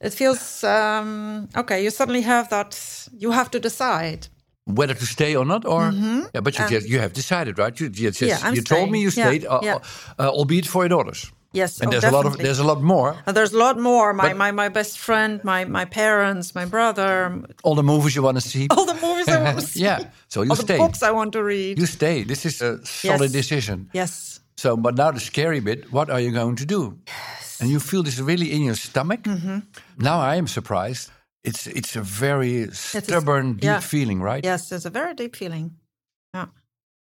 it 0.06 0.12
feels 0.14 0.62
um, 0.64 1.48
okay. 1.56 1.82
You 1.82 1.90
suddenly 1.90 2.22
have 2.22 2.48
that. 2.50 3.08
You 3.18 3.30
have 3.32 3.50
to 3.50 3.58
decide. 3.58 4.28
Whether 4.66 4.94
to 4.94 5.06
stay 5.06 5.34
or 5.34 5.46
not, 5.46 5.64
or 5.64 5.92
yeah, 6.34 6.42
but 6.42 6.58
you 6.58 6.68
just 6.68 6.88
you 6.88 7.00
have 7.00 7.12
decided, 7.14 7.58
right? 7.58 7.80
You, 7.80 7.86
you 7.86 8.10
just. 8.10 8.20
Yeah, 8.20 8.52
you 8.52 8.62
told 8.62 8.90
me 8.90 8.98
you 9.00 9.10
stayed, 9.10 9.42
Yeah, 9.44 9.54
uh, 9.56 9.60
yeah. 9.62 9.78
Uh, 10.18 10.28
albeit 10.28 10.66
for 10.66 10.82
your 10.82 10.90
daughters. 10.90 11.32
Yes, 11.52 11.80
And 11.80 11.88
oh, 11.88 11.90
there's 11.90 12.04
a 12.04 12.10
lot 12.10 12.26
of 12.26 12.36
there's 12.36 12.58
a 12.60 12.64
lot 12.64 12.80
more. 12.82 13.16
And 13.26 13.34
there's 13.36 13.52
a 13.54 13.58
lot 13.58 13.78
more. 13.78 14.12
My, 14.12 14.28
But- 14.28 14.36
my, 14.36 14.50
my 14.52 14.68
best 14.68 14.98
friend, 14.98 15.40
my, 15.44 15.64
my 15.64 15.84
parents, 15.86 16.54
my 16.54 16.66
brother, 16.66 17.40
All 17.62 17.74
the 17.74 17.82
movies 17.82 18.14
you 18.14 18.22
want 18.24 18.36
to 18.42 18.48
see. 18.48 18.66
all 18.76 18.84
the 18.86 18.94
movies 19.06 19.28
I 19.28 19.42
want 19.42 19.60
to 19.60 19.66
see, 19.72 19.80
yeah, 19.84 19.98
so 20.28 20.42
you 20.42 20.50
all 20.50 20.56
the 20.56 20.62
stay. 20.62 20.76
books 20.78 21.02
I 21.02 21.10
want 21.10 21.32
to 21.32 21.42
read. 21.42 21.78
You 21.78 21.86
stay. 21.86 22.24
This 22.24 22.44
is 22.44 22.60
a 22.62 22.78
solid 22.84 23.30
Yes. 23.30 23.32
decision. 23.32 23.88
yes. 23.94 24.40
So, 24.56 24.76
but 24.76 24.94
now 24.96 25.12
the 25.12 25.20
scary 25.20 25.60
bit. 25.60 25.84
What 25.92 26.10
are 26.10 26.20
you 26.20 26.32
going 26.32 26.56
to 26.56 26.66
do? 26.66 26.98
Yes. 27.06 27.60
And 27.60 27.70
you 27.70 27.80
feel 27.80 28.02
this 28.02 28.18
really 28.18 28.50
in 28.50 28.62
your 28.62 28.76
stomach. 28.76 29.22
Mm-hmm. 29.22 29.58
Now 29.98 30.18
I 30.32 30.36
am 30.38 30.46
surprised. 30.46 31.10
It's 31.44 31.66
it's 31.66 31.96
a 31.96 32.02
very 32.02 32.66
stubborn, 32.72 33.52
deep 33.54 33.64
yeah. 33.64 33.80
feeling, 33.80 34.20
right? 34.22 34.44
Yes, 34.44 34.72
it's 34.72 34.84
a 34.86 34.90
very 34.90 35.14
deep 35.14 35.36
feeling. 35.36 35.70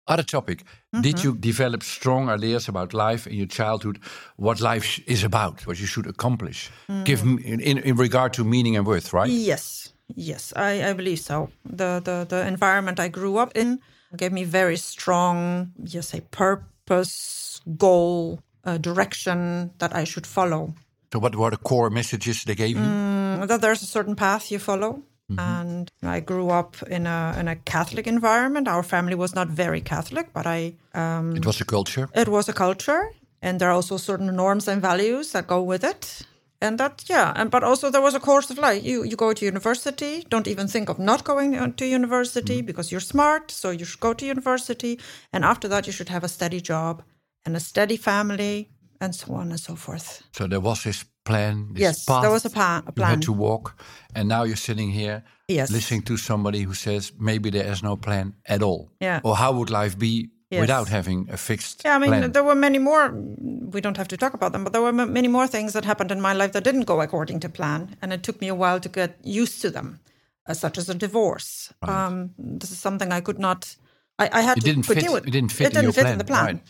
Other 0.08 0.24
topic. 0.24 0.64
Did 1.02 1.16
Mm-hmm. 1.16 1.28
you 1.28 1.36
develop 1.40 1.84
strong 1.84 2.30
ideas 2.30 2.68
about 2.70 2.94
life 2.94 3.28
in 3.30 3.36
your 3.38 3.48
childhood? 3.48 3.98
What 4.38 4.60
life 4.60 5.02
is 5.08 5.24
about? 5.24 5.66
What 5.68 5.78
you 5.80 5.88
should 5.88 6.08
accomplish? 6.08 6.70
Give 7.04 7.22
Mm. 7.24 7.32
m- 7.32 7.40
in, 7.54 7.60
in 7.60 7.78
in 7.80 7.96
regard 7.98 8.32
to 8.34 8.44
meaning 8.44 8.78
and 8.78 8.86
worth, 8.88 9.14
right? 9.14 9.32
Yes, 9.48 9.94
yes, 10.16 10.54
I, 10.56 10.90
I 10.90 10.94
believe 10.94 11.18
so. 11.20 11.50
The, 11.78 12.02
the 12.04 12.26
the 12.30 12.48
environment 12.48 13.00
I 13.00 13.10
grew 13.10 13.42
up 13.42 13.52
in 13.56 13.80
gave 14.18 14.32
me 14.32 14.46
very 14.46 14.78
strong, 14.78 15.72
you 15.94 16.02
say, 16.02 16.22
purpose, 16.32 17.62
goal, 17.78 18.40
uh, 18.64 18.78
direction 18.78 19.72
that 19.78 19.96
I 19.96 20.06
should 20.06 20.28
follow. 20.28 20.74
So, 21.14 21.20
what 21.20 21.36
were 21.36 21.50
the 21.52 21.58
core 21.64 21.90
messages 21.90 22.44
they 22.44 22.56
gave 22.56 22.78
you? 22.78 22.86
Mm. 22.86 23.48
That 23.48 23.62
there's 23.62 23.82
a 23.84 23.86
certain 23.88 24.16
path 24.16 24.52
you 24.52 24.60
follow. 24.60 25.02
And 25.38 25.92
I 26.04 26.20
grew 26.20 26.50
up 26.50 26.76
in 26.88 27.08
a 27.08 27.36
in 27.40 27.48
a 27.48 27.56
Catholic 27.56 28.08
environment. 28.08 28.68
Our 28.68 28.84
family 28.84 29.16
was 29.16 29.34
not 29.34 29.48
very 29.48 29.82
Catholic, 29.82 30.28
but 30.34 30.46
I 30.46 30.76
um, 30.94 31.36
It 31.36 31.46
was 31.46 31.62
a 31.62 31.66
culture. 31.66 32.08
it 32.14 32.28
was 32.28 32.50
a 32.50 32.54
culture, 32.54 33.10
and 33.42 33.60
there 33.60 33.70
are 33.70 33.76
also 33.76 33.98
certain 33.98 34.36
norms 34.36 34.68
and 34.68 34.82
values 34.82 35.32
that 35.32 35.48
go 35.48 35.62
with 35.64 35.84
it. 35.84 36.22
And 36.62 36.78
that, 36.78 37.04
yeah, 37.10 37.34
and 37.36 37.50
but 37.52 37.64
also 37.64 37.90
there 37.92 38.02
was 38.02 38.16
a 38.16 38.20
course 38.20 38.50
of 38.54 38.58
life. 38.58 38.84
You 38.84 39.04
you 39.04 39.16
go 39.16 39.34
to 39.34 39.46
university. 39.46 40.24
Don't 40.30 40.48
even 40.48 40.68
think 40.68 40.90
of 40.90 40.98
not 41.00 41.24
going 41.24 41.74
to 41.76 41.86
university 41.86 42.62
because 42.62 42.92
you're 42.92 43.02
smart. 43.14 43.52
So 43.52 43.72
you 43.72 43.86
should 43.86 44.00
go 44.00 44.14
to 44.14 44.26
university, 44.26 45.00
and 45.34 45.44
after 45.44 45.68
that, 45.70 45.86
you 45.88 45.94
should 45.94 46.10
have 46.10 46.24
a 46.26 46.30
steady 46.30 46.62
job 46.62 47.02
and 47.46 47.56
a 47.56 47.60
steady 47.60 47.98
family, 47.98 48.70
and 49.00 49.14
so 49.16 49.34
on 49.34 49.50
and 49.50 49.60
so 49.60 49.76
forth. 49.76 50.24
So 50.32 50.48
there 50.48 50.60
was 50.62 50.84
this 50.84 51.06
plan. 51.24 51.74
This 51.74 51.82
Yes, 51.82 52.06
path 52.06 52.22
there 52.22 52.32
was 52.32 52.46
a 52.46 52.50
pa- 52.50 52.82
a 52.86 52.88
You 52.88 52.92
plan. 52.94 53.10
had 53.10 53.22
to 53.24 53.34
walk, 53.34 53.76
and 54.16 54.28
now 54.28 54.44
you're 54.44 54.56
sitting 54.58 54.92
here, 54.92 55.24
Yes. 55.48 55.70
listening 55.72 56.04
to 56.06 56.18
somebody 56.18 56.62
who 56.64 56.74
says 56.74 57.12
maybe 57.20 57.50
there 57.52 57.72
is 57.72 57.82
no 57.82 57.98
plan 57.98 58.34
at 58.46 58.62
all. 58.62 58.90
Yeah. 59.02 59.20
Or 59.24 59.36
how 59.36 59.52
would 59.54 59.70
life 59.70 59.98
be 59.98 60.30
Yes. 60.52 60.60
without 60.62 60.90
having 60.90 61.28
a 61.32 61.38
fixed 61.38 61.82
Yeah, 61.86 61.96
I 61.96 62.00
mean, 62.00 62.10
plan? 62.12 62.32
there 62.32 62.44
were 62.44 62.56
many 62.56 62.78
more. 62.80 63.12
We 63.74 63.82
don't 63.82 63.98
have 63.98 64.08
to 64.08 64.18
talk 64.18 64.34
about 64.34 64.52
them, 64.52 64.64
but 64.64 64.74
there 64.74 64.82
were 64.84 65.02
m- 65.02 65.12
many 65.14 65.28
more 65.28 65.48
things 65.48 65.74
that 65.74 65.86
happened 65.86 66.12
in 66.12 66.22
my 66.22 66.34
life 66.34 66.52
that 66.52 66.64
didn't 66.64 66.86
go 66.86 67.02
according 67.02 67.40
to 67.42 67.50
plan, 67.50 67.96
and 68.02 68.14
it 68.14 68.22
took 68.24 68.40
me 68.42 68.48
a 68.50 68.56
while 68.56 68.80
to 68.80 68.90
get 68.90 69.18
used 69.24 69.62
to 69.62 69.72
them, 69.72 70.00
uh, 70.48 70.54
such 70.54 70.78
as 70.78 70.90
a 70.90 70.94
divorce. 70.94 71.74
Um, 71.82 72.30
this 72.60 72.72
is 72.72 72.78
something 72.78 73.12
I 73.12 73.22
could 73.22 73.40
not. 73.40 73.76
I, 74.20 74.30
I 74.32 74.42
had 74.42 74.58
It 74.58 74.62
to 74.62 74.68
didn't 74.68 74.84
fit. 74.84 75.00
deal 75.00 75.14
with. 75.14 75.28
It 75.28 75.32
didn't 75.32 75.52
fit 75.52 75.62
It 75.62 75.66
in 75.68 75.72
didn't 75.74 75.84
your 75.84 75.94
fit 75.94 76.02
plan, 76.02 76.14
in 76.14 76.18
the 76.20 76.24
plan. 76.26 76.46
right? 76.46 76.64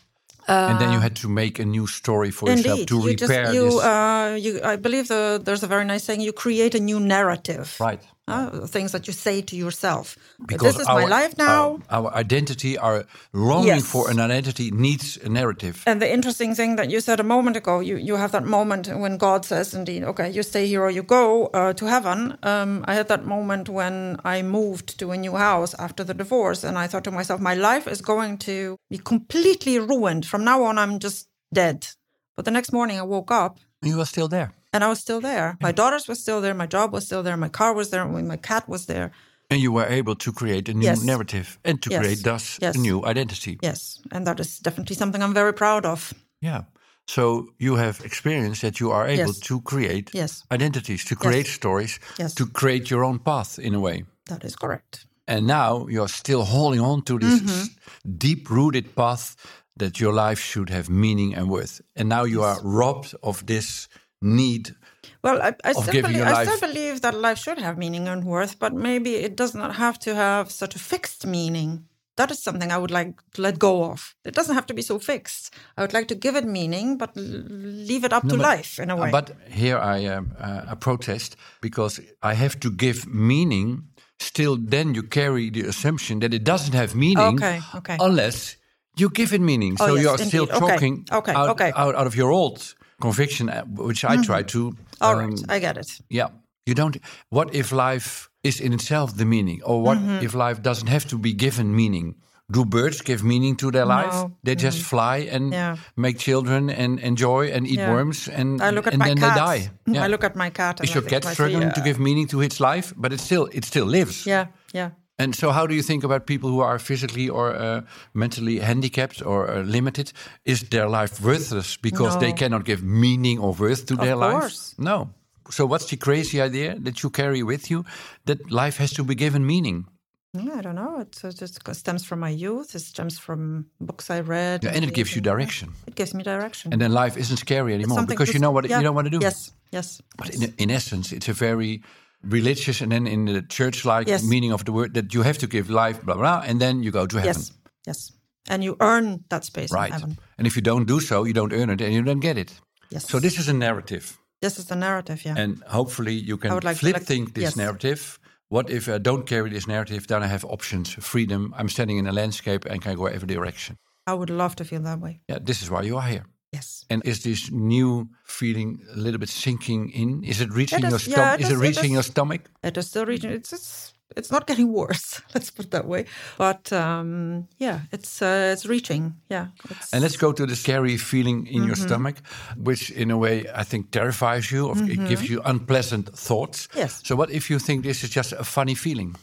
And 0.47 0.79
then 0.79 0.91
you 0.91 0.99
had 0.99 1.15
to 1.17 1.27
make 1.29 1.59
a 1.59 1.65
new 1.65 1.87
story 1.87 2.31
for 2.31 2.49
yourself 2.49 2.85
to 2.85 2.95
you 2.99 3.15
just 3.15 3.29
repair 3.29 3.53
you 3.53 3.65
this. 3.65 3.83
uh, 3.83 4.37
you. 4.39 4.61
I 4.63 4.75
believe 4.75 5.07
the, 5.07 5.41
there's 5.43 5.63
a 5.63 5.67
very 5.67 5.85
nice 5.85 6.03
saying: 6.03 6.21
you 6.21 6.33
create 6.33 6.75
a 6.75 6.79
new 6.79 6.99
narrative. 6.99 7.75
right. 7.79 8.01
Uh, 8.27 8.66
things 8.66 8.92
that 8.92 9.05
you 9.05 9.14
say 9.14 9.40
to 9.40 9.55
yourself. 9.55 10.18
Because 10.48 10.74
this 10.74 10.81
is 10.81 10.88
our, 10.88 11.01
my 11.01 11.05
life 11.07 11.38
now. 11.38 11.79
Our, 11.92 12.05
our 12.05 12.16
identity, 12.16 12.75
our 12.75 13.05
longing 13.33 13.68
Yes. 13.68 13.85
for 13.85 14.09
an 14.09 14.20
identity 14.20 14.72
needs 14.72 15.18
a 15.18 15.29
narrative. 15.29 15.83
And 15.85 16.01
the 16.01 16.11
interesting 16.11 16.55
thing 16.55 16.75
that 16.77 16.90
you 16.90 17.01
said 17.01 17.20
a 17.20 17.24
moment 17.24 17.55
ago, 17.55 17.81
you, 17.81 17.98
you 17.98 18.16
have 18.16 18.31
that 18.31 18.44
moment 18.44 18.88
when 18.88 19.18
God 19.18 19.46
says, 19.46 19.75
indeed, 19.75 20.03
okay, 20.03 20.27
you 20.27 20.42
stay 20.42 20.66
here 20.66 20.81
or 20.81 20.90
you 20.90 21.03
go 21.03 21.51
uh, 21.53 21.74
to 21.74 21.85
heaven. 21.85 22.35
Um, 22.42 22.83
I 22.88 22.96
had 22.96 23.09
that 23.09 23.25
moment 23.25 23.70
when 23.70 24.18
I 24.25 24.42
moved 24.42 24.98
to 24.98 25.11
a 25.11 25.18
new 25.18 25.35
house 25.35 25.75
after 25.77 26.03
the 26.03 26.16
divorce, 26.16 26.64
and 26.64 26.79
I 26.79 26.88
thought 26.88 27.03
to 27.03 27.11
myself, 27.11 27.40
my 27.40 27.53
life 27.53 27.88
is 27.88 28.01
going 28.01 28.40
to 28.40 28.77
be 28.90 28.98
completely 28.98 29.77
ruined. 29.77 30.25
From 30.25 30.44
now 30.44 30.64
on, 30.64 30.79
I'm 30.79 30.98
just 30.98 31.27
dead. 31.53 31.88
But 32.35 32.46
the 32.46 32.51
next 32.51 32.74
morning, 32.74 32.98
I 32.98 33.03
woke 33.03 33.29
up 33.29 33.59
you 33.85 33.98
were 33.98 34.05
still 34.05 34.27
there. 34.27 34.51
And 34.75 34.83
I 34.83 34.88
was 34.90 35.00
still 35.00 35.22
there. 35.22 35.57
My 35.61 35.72
daughters 35.72 36.07
were 36.07 36.16
still 36.16 36.42
there. 36.42 36.53
My 36.53 36.68
job 36.68 36.92
was 36.92 37.05
still 37.05 37.24
there. 37.24 37.38
My 37.38 37.50
car 37.50 37.74
was 37.74 37.90
there. 37.90 38.05
My 38.05 38.38
cat 38.38 38.68
was 38.68 38.85
there. 38.85 39.11
And 39.50 39.61
you 39.61 39.72
were 39.72 39.85
able 40.00 40.16
to 40.16 40.31
create 40.31 40.72
a 40.72 40.74
new 40.74 40.85
Yes. 40.90 41.03
narrative 41.03 41.48
and 41.64 41.81
to 41.81 41.90
Yes. 41.90 42.00
create 42.01 42.24
thus 42.24 42.57
Yes. 42.61 42.75
a 42.75 42.79
new 42.79 43.05
identity. 43.05 43.57
Yes. 43.64 44.00
And 44.11 44.25
that 44.27 44.40
is 44.40 44.59
definitely 44.59 44.96
something 44.96 45.22
I'm 45.24 45.33
very 45.33 45.53
proud 45.53 45.85
of. 45.85 46.14
Yeah. 46.42 46.61
So 47.07 47.48
you 47.59 47.75
have 47.77 48.01
experienced 48.03 48.61
that 48.61 48.79
you 48.79 48.92
are 48.92 49.07
able 49.07 49.33
to 49.33 49.61
create 49.61 50.09
identities, 50.51 51.05
to 51.05 51.16
create 51.16 51.48
stories, 51.48 52.00
to 52.35 52.46
create 52.48 52.90
your 52.90 53.03
own 53.03 53.20
path 53.20 53.59
in 53.59 53.75
a 53.75 53.79
way. 53.79 54.03
That 54.25 54.44
is 54.44 54.55
correct. 54.55 55.05
And 55.27 55.46
now 55.46 55.88
you're 55.90 56.09
still 56.09 56.44
holding 56.44 56.81
on 56.81 57.01
to 57.03 57.20
this 57.20 57.40
Mm-hmm. 57.42 58.18
deep 58.18 58.50
rooted 58.50 58.96
path 58.96 59.35
that 59.79 60.00
your 60.00 60.14
life 60.14 60.42
should 60.42 60.70
have 60.70 60.90
meaning 60.90 61.35
and 61.38 61.48
worth. 61.50 61.81
And 61.96 62.07
now 62.09 62.25
you 62.25 62.44
are 62.44 62.59
robbed 62.64 63.14
of 63.22 63.46
this 63.46 63.88
need. 64.25 64.75
Well, 65.24 65.42
I, 65.42 65.55
I, 65.64 65.74
still, 65.74 66.01
believe, 66.01 66.22
I 66.22 66.46
still 66.46 66.59
believe 66.59 67.01
that 67.01 67.16
life 67.16 67.40
should 67.40 67.57
have 67.57 67.77
meaning 67.77 68.07
and 68.07 68.24
worth, 68.24 68.59
but 68.59 68.74
maybe 68.74 69.16
it 69.16 69.35
does 69.35 69.55
not 69.55 69.75
have 69.75 69.98
to 70.00 70.14
have 70.14 70.51
such 70.51 70.75
a 70.75 70.79
fixed 70.79 71.25
meaning. 71.25 71.85
That 72.18 72.31
is 72.31 72.42
something 72.42 72.72
I 72.72 72.77
would 72.77 72.92
like 72.92 73.14
to 73.33 73.42
let 73.42 73.59
go 73.59 73.85
of. 73.85 74.16
It 74.24 74.35
doesn't 74.35 74.55
have 74.55 74.66
to 74.68 74.74
be 74.74 74.81
so 74.81 75.00
fixed. 75.00 75.53
I 75.77 75.81
would 75.81 75.94
like 75.94 76.07
to 76.07 76.16
give 76.16 76.35
it 76.35 76.46
meaning, 76.46 76.98
but 76.98 77.11
leave 77.16 78.05
it 78.05 78.14
up 78.14 78.24
to 78.24 78.38
but- 78.38 78.40
life 78.40 78.79
in 78.79 78.90
a 78.90 78.96
way. 78.96 79.11
But 79.11 79.31
here 79.50 79.77
I, 79.77 80.05
um, 80.05 80.31
uh, 80.40 80.61
I 80.70 80.75
protest 80.75 81.35
because 81.59 82.00
I 82.22 82.33
have 82.35 82.59
to 82.61 82.72
give 82.72 83.07
meaning. 83.07 83.90
Still, 84.20 84.57
then 84.57 84.96
you 84.96 85.03
carry 85.03 85.50
the 85.50 85.61
assumption 85.68 86.20
that 86.20 86.33
it 86.33 86.46
doesn't 86.46 86.74
have 86.74 86.96
meaning 86.96 87.35
Okay, 87.35 87.59
okay. 87.75 87.98
unless 88.00 88.55
you 88.96 89.09
give 89.09 89.33
it 89.33 89.42
meaning. 89.42 89.75
Oh, 89.77 89.88
so 89.88 89.96
yes, 89.96 90.03
you 90.03 90.09
are 90.09 90.18
still 90.18 90.44
indeed. 90.44 90.55
Okay, 90.55 90.72
talking 90.72 91.05
okay, 91.11 91.33
out, 91.33 91.50
okay. 91.50 91.72
Out, 91.75 91.96
out 91.96 92.07
of 92.07 92.16
your 92.16 92.31
old 92.31 92.75
conviction, 93.05 93.50
uh, 93.50 93.63
which 93.87 94.01
I 94.03 94.15
try 94.29 94.41
to. 94.53 94.59
All 95.01 95.15
um, 95.20 95.20
right, 95.20 95.39
I 95.55 95.59
get 95.59 95.77
it. 95.77 95.89
Yeah. 96.09 96.29
You 96.70 96.75
don't. 96.75 96.96
What 97.29 97.48
if 97.53 97.72
life 97.72 98.29
is 98.44 98.59
in 98.59 98.74
itself 98.74 99.09
the 99.15 99.25
meaning? 99.25 99.59
Or 99.63 99.77
what 99.87 99.98
Mm-hmm. 99.98 100.25
if 100.25 100.33
life 100.33 100.59
doesn't 100.61 100.89
have 100.89 101.05
to 101.07 101.18
be 101.18 101.31
given 101.46 101.68
meaning? 101.75 102.15
Do 102.51 102.63
birds 102.65 103.01
give 103.01 103.24
meaning 103.24 103.57
to 103.57 103.72
their 103.72 103.85
life? 103.85 104.13
No, 104.13 104.31
They 104.44 104.55
just 104.55 104.79
fly 104.81 105.18
and 105.35 105.51
Yeah. 105.53 105.77
make 105.96 106.18
children 106.18 106.70
and 106.70 107.00
enjoy 107.00 107.44
and 107.55 107.65
eat 107.65 107.79
Yeah. 107.79 107.94
worms 107.94 108.29
and, 108.29 108.61
I 108.61 108.70
look 108.72 108.87
at 108.87 108.94
and 108.94 109.00
my 109.00 109.07
then 109.07 109.18
cat. 109.18 109.33
they 109.33 109.39
die. 109.46 109.61
Yeah. 109.87 110.05
I 110.05 110.07
look 110.09 110.24
at 110.24 110.35
my 110.35 110.51
cat. 110.51 110.79
Is 110.83 110.89
I 110.89 110.94
your 110.94 111.09
cat 111.09 111.24
struggling 111.25 111.72
to 111.74 111.81
uh, 111.81 111.83
give 111.83 112.00
meaning 112.00 112.27
to 112.29 112.41
its 112.41 112.57
life? 112.59 112.94
But 112.96 113.11
it 113.13 113.20
still 113.20 113.46
it 113.51 113.65
still 113.65 113.87
lives. 113.89 114.25
Yeah, 114.25 114.46
yeah. 114.74 114.89
And 115.17 115.33
so, 115.33 115.51
how 115.51 115.65
do 115.65 115.73
you 115.73 115.81
think 115.81 116.03
about 116.03 116.25
people 116.25 116.49
who 116.49 116.59
are 116.59 116.77
physically 116.77 117.29
or 117.29 117.55
uh, 117.55 117.81
mentally 118.13 118.59
handicapped 118.59 119.25
or 119.25 119.49
uh, 119.49 119.61
limited? 119.61 120.11
Is 120.43 120.63
their 120.69 120.89
life 120.89 121.21
worthless 121.21 121.77
because 121.77 122.17
they 122.19 122.33
cannot 122.33 122.65
give 122.65 122.83
meaning 122.83 123.39
or 123.39 123.53
worth 123.53 123.85
to 123.85 123.95
their 123.95 124.15
life? 124.15 124.39
course. 124.39 124.75
No. 124.77 125.09
So, 125.49 125.65
what's 125.65 125.85
the 125.85 125.97
crazy 125.97 126.41
idea 126.41 126.75
that 126.79 127.01
you 127.01 127.09
carry 127.09 127.43
with 127.43 127.69
you 127.71 127.85
that 128.25 128.51
life 128.51 128.77
has 128.77 128.91
to 128.93 129.03
be 129.03 129.15
given 129.15 129.45
meaning? 129.45 129.85
Yeah, 130.33 130.55
I 130.57 130.61
don't 130.61 130.75
know. 130.75 130.99
It 130.99 131.17
uh, 131.23 131.31
just 131.31 131.61
stems 131.75 132.03
from 132.03 132.19
my 132.19 132.29
youth. 132.29 132.75
It 132.75 132.79
stems 132.79 133.17
from 133.17 133.67
books 133.79 134.09
I 134.09 134.19
read. 134.19 134.63
Yeah, 134.63 134.71
and 134.75 134.83
it 134.83 134.93
gives 134.93 135.15
you 135.15 135.21
direction. 135.21 135.71
It 135.87 135.95
gives 135.95 136.13
me 136.13 136.23
direction. 136.23 136.73
And 136.73 136.81
then 136.81 136.91
life 136.91 137.15
isn't 137.15 137.37
scary 137.37 137.73
anymore 137.73 138.05
because 138.05 138.33
you 138.33 138.39
know 138.39 138.51
what 138.51 138.67
yeah, 138.67 138.77
you 138.77 138.83
don't 138.83 138.95
want 138.95 139.05
to 139.05 139.11
do. 139.11 139.19
Yes, 139.21 139.53
yes. 139.71 140.01
But 140.17 140.35
in, 140.35 140.53
in 140.57 140.71
essence, 140.71 141.13
it's 141.13 141.29
a 141.29 141.33
very 141.33 141.81
religious 142.27 142.81
and 142.81 142.92
then 142.92 143.07
in 143.07 143.25
the 143.25 143.42
church-like 143.42 144.07
Yes. 144.09 144.24
meaning 144.24 144.53
of 144.53 144.64
the 144.64 144.72
word 144.72 144.94
that 144.94 145.14
you 145.14 145.24
have 145.24 145.38
to 145.38 145.48
give 145.48 145.70
life, 145.70 146.01
blah 146.03 146.16
blah, 146.16 146.42
and 146.48 146.59
then 146.59 146.83
you 146.83 146.92
go 146.92 147.05
to 147.05 147.18
heaven. 147.18 147.33
Yes, 147.35 147.51
yes. 147.88 148.11
And 148.50 148.64
you 148.64 148.75
earn 148.79 149.24
that 149.29 149.44
space 149.46 149.72
Right. 149.72 149.88
in 149.94 150.00
heaven. 150.00 150.18
And 150.38 150.48
if 150.48 150.55
you 150.55 150.61
don't 150.61 150.85
do 150.88 151.00
so, 151.00 151.25
you 151.25 151.33
don't 151.33 151.53
earn 151.53 151.70
it 151.70 151.81
and 151.81 151.94
you 151.94 152.03
don't 152.03 152.22
get 152.22 152.38
it. 152.38 152.61
Yes. 152.92 153.07
So 153.07 153.20
this 153.20 153.38
is 153.40 153.48
a 153.48 153.53
narrative. 153.53 154.18
This 154.42 154.57
is 154.59 154.66
the 154.66 154.75
narrative, 154.75 155.25
yeah. 155.25 155.38
And 155.44 155.64
hopefully 155.68 156.14
you 156.14 156.38
can 156.38 156.51
like 156.64 156.77
flip 156.77 156.94
like- 156.96 157.05
think 157.05 157.33
this 157.33 157.42
yes. 157.44 157.55
narrative. 157.55 158.20
What 158.50 158.70
if 158.70 158.88
I 158.88 159.00
don't 159.00 159.25
carry 159.27 159.50
this 159.50 159.66
narrative? 159.68 160.05
Then 160.07 160.24
I 160.24 160.27
have 160.27 160.46
options, 160.46 160.90
freedom. 161.00 161.53
I'm 161.57 161.68
standing 161.70 161.98
in 161.98 162.07
a 162.07 162.11
landscape 162.11 162.66
and 162.70 162.81
can 162.81 162.96
go 162.96 163.05
every 163.07 163.27
direction. 163.27 163.77
I 164.07 164.14
would 164.14 164.29
love 164.29 164.55
to 164.55 164.64
feel 164.64 164.81
that 164.83 165.00
way. 165.00 165.22
Yeah, 165.27 165.40
this 165.46 165.61
is 165.64 165.70
why 165.70 165.81
you 165.81 165.98
are 165.98 166.07
here. 166.07 166.25
Yes. 166.55 166.85
And 166.89 167.01
is 167.05 167.20
this 167.22 167.51
new 167.51 168.07
feeling 168.25 168.79
a 168.96 168.98
little 168.98 169.20
bit 169.20 169.29
sinking 169.29 169.89
in? 170.01 170.24
Is 170.24 170.39
it 170.39 170.50
reaching 170.59 170.79
It 170.79 170.89
your 170.89 170.96
is, 170.96 171.03
stomach? 171.03 171.18
yeah, 171.18 171.33
it 171.35 171.41
is 171.41 171.50
it 171.50 171.53
is- 171.53 171.59
it 171.59 171.68
reaching 171.68 171.91
is. 171.91 171.91
your 171.98 172.03
stomach? 172.03 172.41
It 172.63 172.77
is 172.77 172.85
still 172.87 173.05
reaching. 173.05 173.31
It's, 173.31 173.53
it's 173.53 173.94
it's 174.18 174.29
not 174.31 174.46
getting 174.48 174.72
worse. 174.74 175.22
Let's 175.35 175.51
put 175.51 175.65
it 175.65 175.72
that 175.72 175.85
way. 175.87 176.05
But 176.37 176.72
um, 176.72 177.48
yeah, 177.59 177.79
it's 177.91 178.22
uh, 178.22 178.53
it's 178.53 178.65
reaching. 178.65 179.13
Yeah. 179.31 179.48
It's, 179.72 179.94
And 179.94 180.01
let's 180.03 180.18
go 180.18 180.31
to 180.33 180.46
the 180.46 180.55
scary 180.55 180.98
feeling 180.98 181.48
in 181.48 181.63
your 181.65 181.75
stomach, 181.75 182.15
which 182.55 182.91
in 182.91 183.11
a 183.11 183.18
way 183.18 183.46
I 183.61 183.63
think 183.65 183.89
terrifies 183.91 184.51
you, 184.51 184.68
or 184.70 184.75
it 184.77 185.07
gives 185.09 185.27
you 185.29 185.41
unpleasant 185.46 186.09
thoughts. 186.27 186.68
Yes. 186.75 187.01
So, 187.03 187.15
what 187.15 187.29
if 187.31 187.50
you 187.50 187.59
think 187.59 187.83
this 187.83 188.03
is 188.03 188.15
just 188.15 188.31
a 188.33 188.44
funny 188.44 188.75
feeling? 188.75 189.15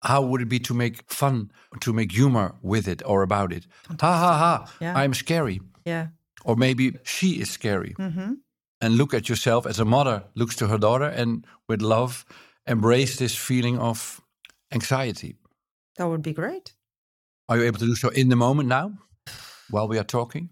How 0.00 0.22
would 0.28 0.40
it 0.42 0.48
be 0.48 0.60
to 0.60 0.74
make 0.74 0.96
fun, 1.10 1.50
to 1.80 1.92
make 1.92 2.12
humor 2.12 2.54
with 2.62 2.86
it 2.88 3.02
or 3.04 3.22
about 3.22 3.52
it? 3.52 3.66
Ha 4.00 4.12
ha 4.18 4.32
ha! 4.38 4.72
Yeah. 4.80 5.02
I'm 5.04 5.14
scary. 5.14 5.60
yeah. 5.86 6.06
Or 6.48 6.56
maybe 6.56 6.96
she 7.04 7.40
is 7.42 7.50
scary. 7.50 7.94
Mm-hmm. 7.98 8.32
And 8.80 8.94
look 8.96 9.12
at 9.12 9.28
yourself 9.28 9.66
as 9.66 9.78
a 9.78 9.84
mother 9.84 10.24
looks 10.34 10.56
to 10.56 10.68
her 10.68 10.78
daughter 10.78 11.04
and 11.04 11.46
with 11.68 11.82
love 11.82 12.24
embrace 12.66 13.16
this 13.16 13.36
feeling 13.36 13.78
of 13.78 14.20
anxiety. 14.72 15.36
That 15.96 16.08
would 16.08 16.22
be 16.22 16.32
great. 16.32 16.72
Are 17.48 17.58
you 17.58 17.64
able 17.64 17.78
to 17.80 17.86
do 17.86 17.94
so 17.94 18.08
in 18.08 18.30
the 18.30 18.36
moment 18.36 18.68
now 18.68 18.92
while 19.68 19.88
we 19.88 19.98
are 19.98 20.04
talking? 20.04 20.48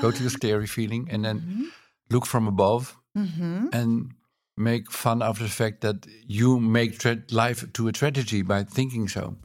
Go 0.00 0.10
to 0.10 0.22
the 0.22 0.30
scary 0.38 0.66
feeling 0.66 1.08
and 1.10 1.24
then 1.24 1.40
mm-hmm. 1.40 1.64
look 2.10 2.26
from 2.26 2.48
above 2.48 2.96
mm-hmm. 3.16 3.68
and 3.72 4.12
make 4.56 4.90
fun 4.90 5.22
of 5.22 5.38
the 5.38 5.48
fact 5.48 5.82
that 5.82 6.06
you 6.26 6.58
make 6.58 6.98
tra- 6.98 7.22
life 7.30 7.72
to 7.74 7.86
a 7.86 7.92
tragedy 7.92 8.42
by 8.42 8.64
thinking 8.64 9.08
so. 9.08 9.36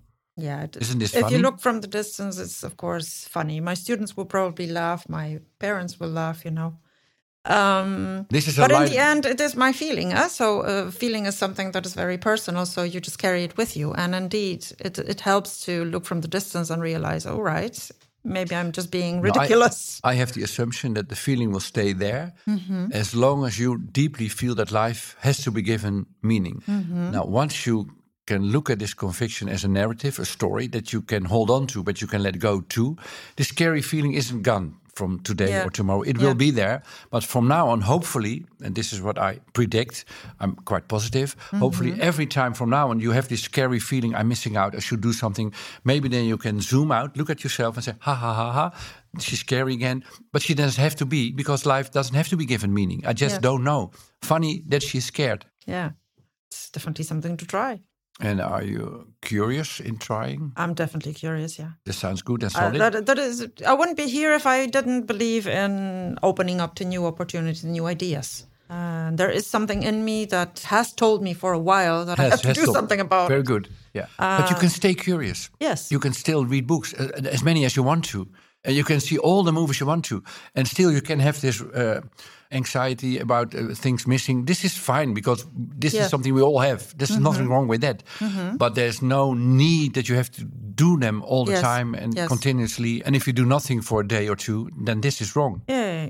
Yeah. 0.42 0.64
it- 0.64 0.78
Isn't 0.82 1.00
this 1.00 1.14
if 1.14 1.22
funny? 1.22 1.36
you 1.36 1.42
look 1.42 1.60
from 1.62 1.82
the 1.82 1.88
distance, 1.88 2.42
it's 2.44 2.64
of 2.64 2.76
course 2.76 3.28
funny. 3.30 3.60
My 3.62 3.76
students 3.76 4.16
will 4.18 4.28
probably 4.28 4.68
laugh. 4.68 5.08
My 5.10 5.40
parents 5.60 6.00
will 6.00 6.12
laugh. 6.14 6.44
You 6.46 6.52
know. 6.52 6.74
Um, 7.46 8.26
This 8.30 8.48
is 8.48 8.56
but 8.58 8.72
in 8.72 8.86
the 8.86 8.98
end, 9.00 9.26
it 9.26 9.42
is 9.42 9.56
my 9.56 9.74
feeling. 9.74 10.14
Uh? 10.14 10.28
So 10.30 10.62
uh, 10.62 10.92
feeling 10.92 11.26
is 11.28 11.38
something 11.38 11.72
that 11.74 11.86
is 11.86 11.94
very 11.96 12.18
personal. 12.18 12.66
So 12.66 12.84
you 12.84 13.00
just 13.00 13.18
carry 13.18 13.44
it 13.44 13.58
with 13.58 13.76
you, 13.76 13.94
and 13.94 14.14
indeed, 14.16 14.66
it 14.80 14.98
it 15.00 15.22
helps 15.22 15.66
to 15.66 15.72
look 15.86 16.06
from 16.06 16.22
the 16.22 16.28
distance 16.28 16.74
and 16.74 16.84
realize, 16.84 17.26
all 17.30 17.42
right, 17.42 17.92
maybe 18.24 18.54
I'm 18.56 18.72
just 18.72 18.92
being 18.92 19.16
No, 19.22 19.24
I- 19.24 19.32
ridiculous. 19.32 20.00
I, 20.04 20.16
have 20.16 20.32
the 20.34 20.44
assumption 20.44 20.94
that 20.94 21.08
the 21.08 21.16
feeling 21.16 21.52
will 21.52 21.62
stay 21.62 21.94
there 21.96 22.32
Mm-hmm. 22.48 22.92
as 22.94 23.14
long 23.14 23.44
as 23.46 23.58
you 23.58 23.78
deeply 23.92 24.30
feel 24.30 24.56
that 24.56 24.72
life 24.72 25.16
has 25.20 25.38
to 25.44 25.52
be 25.52 25.62
given 25.64 26.06
meaning. 26.22 26.62
Mm-hmm. 26.68 27.12
Now, 27.12 27.26
once 27.26 27.66
you 27.70 27.88
can 28.32 28.52
look 28.52 28.70
at 28.70 28.78
this 28.80 28.94
conviction 28.94 29.50
as 29.50 29.64
a 29.64 29.68
narrative, 29.68 30.22
a 30.22 30.26
story 30.26 30.68
that 30.70 30.86
you 30.94 31.02
can 31.06 31.26
hold 31.26 31.50
on 31.50 31.68
to, 31.68 31.84
but 31.84 31.96
you 32.02 32.08
can 32.10 32.22
let 32.24 32.36
go 32.40 32.62
too, 32.76 32.96
the 33.36 33.44
scary 33.44 33.82
feeling 33.82 34.14
isn't 34.14 34.44
gone 34.44 34.68
from 34.96 35.20
today 35.24 35.50
Yeah. 35.50 35.66
or 35.66 35.72
tomorrow. 35.72 36.02
It 36.04 36.16
Yeah. 36.18 36.26
will 36.28 36.36
be 36.36 36.52
there. 36.52 36.78
But 37.14 37.24
from 37.24 37.48
now 37.48 37.70
on, 37.72 37.82
hopefully, 37.82 38.36
and 38.64 38.76
this 38.76 38.94
is 38.94 39.00
what 39.02 39.18
I 39.18 39.40
predict, 39.54 39.96
I'm 40.42 40.54
quite 40.66 40.86
positive. 40.88 41.30
Hopefully, 41.60 41.92
Mm-hmm. 41.92 42.10
every 42.10 42.26
time 42.28 42.54
from 42.54 42.70
now 42.70 42.90
on, 42.92 43.00
you 43.00 43.12
have 43.14 43.28
this 43.28 43.42
scary 43.44 43.80
feeling 43.80 44.14
I'm 44.16 44.28
missing 44.28 44.58
out, 44.58 44.76
I 44.76 44.80
should 44.80 45.02
do 45.02 45.14
something. 45.14 45.54
Maybe 45.84 46.10
then 46.10 46.26
you 46.26 46.38
can 46.38 46.60
zoom 46.62 46.92
out, 46.92 47.10
look 47.18 47.30
at 47.30 47.42
yourself, 47.44 47.76
and 47.78 47.84
say, 47.86 47.94
ha 48.08 48.14
ha 48.24 48.34
ha 48.34 48.52
ha. 48.58 48.66
She's 49.20 49.40
scary 49.40 49.74
again. 49.74 50.04
But 50.34 50.42
she 50.42 50.54
doesn't 50.54 50.82
have 50.84 50.96
to 50.96 51.06
be 51.06 51.32
because 51.42 51.66
life 51.76 51.90
doesn't 51.92 52.16
have 52.16 52.30
to 52.30 52.38
be 52.38 52.46
given 52.46 52.72
meaning. 52.74 53.02
I 53.10 53.14
just 53.14 53.36
Yeah. 53.36 53.48
don't 53.50 53.64
know. 53.64 53.92
Funny 54.22 54.54
that 54.72 54.82
she's 54.84 55.06
scared. 55.06 55.42
yeah, 55.68 55.90
it's 56.52 56.70
definitely 56.76 57.06
something 57.06 57.38
to 57.38 57.46
try. 57.46 57.80
And 58.20 58.42
are 58.42 58.64
you 58.64 59.08
curious 59.22 59.80
in 59.80 59.98
trying? 59.98 60.52
I'm 60.58 60.74
definitely 60.74 61.14
curious. 61.14 61.58
Yeah. 61.58 61.70
This 61.86 61.98
sounds 61.98 62.22
good 62.22 62.44
and 62.44 62.52
Uh, 62.56 62.60
solid. 62.60 62.82
that, 62.82 63.06
that 63.06 63.18
is, 63.18 63.48
I 63.66 63.74
wouldn't 63.74 63.98
be 63.98 64.08
here 64.08 64.34
if 64.36 64.46
I 64.46 64.68
didn't 64.68 65.08
believe 65.08 65.48
in 65.48 66.18
opening 66.22 66.62
up 66.62 66.76
to 66.76 66.86
new 66.86 67.06
opportunities, 67.06 67.64
new 67.64 67.88
ideas. 67.88 68.46
Uh, 68.70 69.12
there 69.16 69.30
is 69.30 69.46
something 69.50 69.84
in 69.84 70.06
me 70.06 70.26
that 70.26 70.60
has 70.70 70.94
told 70.94 71.22
me 71.22 71.34
for 71.34 71.52
a 71.54 71.60
while 71.60 72.06
that 72.06 72.20
I 72.20 72.24
have 72.30 72.42
to 72.42 72.54
do 72.54 72.66
to- 72.66 72.72
something 72.72 73.00
about. 73.02 73.28
Very 73.30 73.44
good. 73.44 73.68
Yeah. 73.94 74.06
but 74.18 74.50
you 74.50 74.56
can 74.56 74.70
stay 74.70 74.94
curious. 74.94 75.50
Yes. 75.60 75.92
You 75.92 76.00
can 76.00 76.14
still 76.14 76.46
read 76.46 76.66
books, 76.68 76.94
uh, 76.94 77.10
as 77.32 77.44
many 77.44 77.66
as 77.66 77.76
you 77.76 77.84
want 77.84 78.06
to. 78.12 78.28
And 78.64 78.76
you 78.76 78.84
can 78.84 79.00
see 79.00 79.18
all 79.18 79.44
the 79.44 79.52
movies 79.52 79.80
you 79.80 79.88
want 79.88 80.06
to. 80.06 80.24
And 80.56 80.68
still 80.68 80.92
you 80.92 81.02
can 81.02 81.20
have 81.20 81.40
this 81.42 81.62
uh, 81.62 82.02
anxiety 82.52 83.18
about 83.20 83.56
uh, 83.56 83.74
things 83.74 84.06
missing. 84.06 84.46
This 84.46 84.64
is 84.64 84.78
fine 84.78 85.14
because 85.14 85.46
this 85.80 85.94
Yeah. 85.94 86.04
is 86.04 86.10
something 86.10 86.34
we 86.36 86.42
all 86.44 86.60
have. 86.60 86.94
There's 86.98 87.12
Mm-hmm. 87.12 87.24
nothing 87.24 87.48
wrong 87.50 87.68
with 87.70 87.82
that. 87.82 88.04
But 88.58 88.76
there's 88.76 89.02
no 89.02 89.34
need 89.34 89.94
that 89.94 90.08
you 90.10 90.16
have 90.16 90.30
to 90.32 90.44
do 90.76 90.98
them 91.00 91.22
all 91.24 91.46
the 91.46 91.54
Yes. 91.54 91.62
time 91.62 91.96
and 91.96 92.14
Yes. 92.16 92.28
continuously. 92.28 93.02
And 93.06 93.16
if 93.16 93.26
you 93.28 93.34
do 93.34 93.46
nothing 93.46 93.82
for 93.84 94.02
a 94.02 94.08
day 94.08 94.30
or 94.30 94.36
two, 94.36 94.70
then 94.86 95.02
this 95.02 95.22
is 95.22 95.36
wrong. 95.36 95.62
Yeah. 95.70 96.10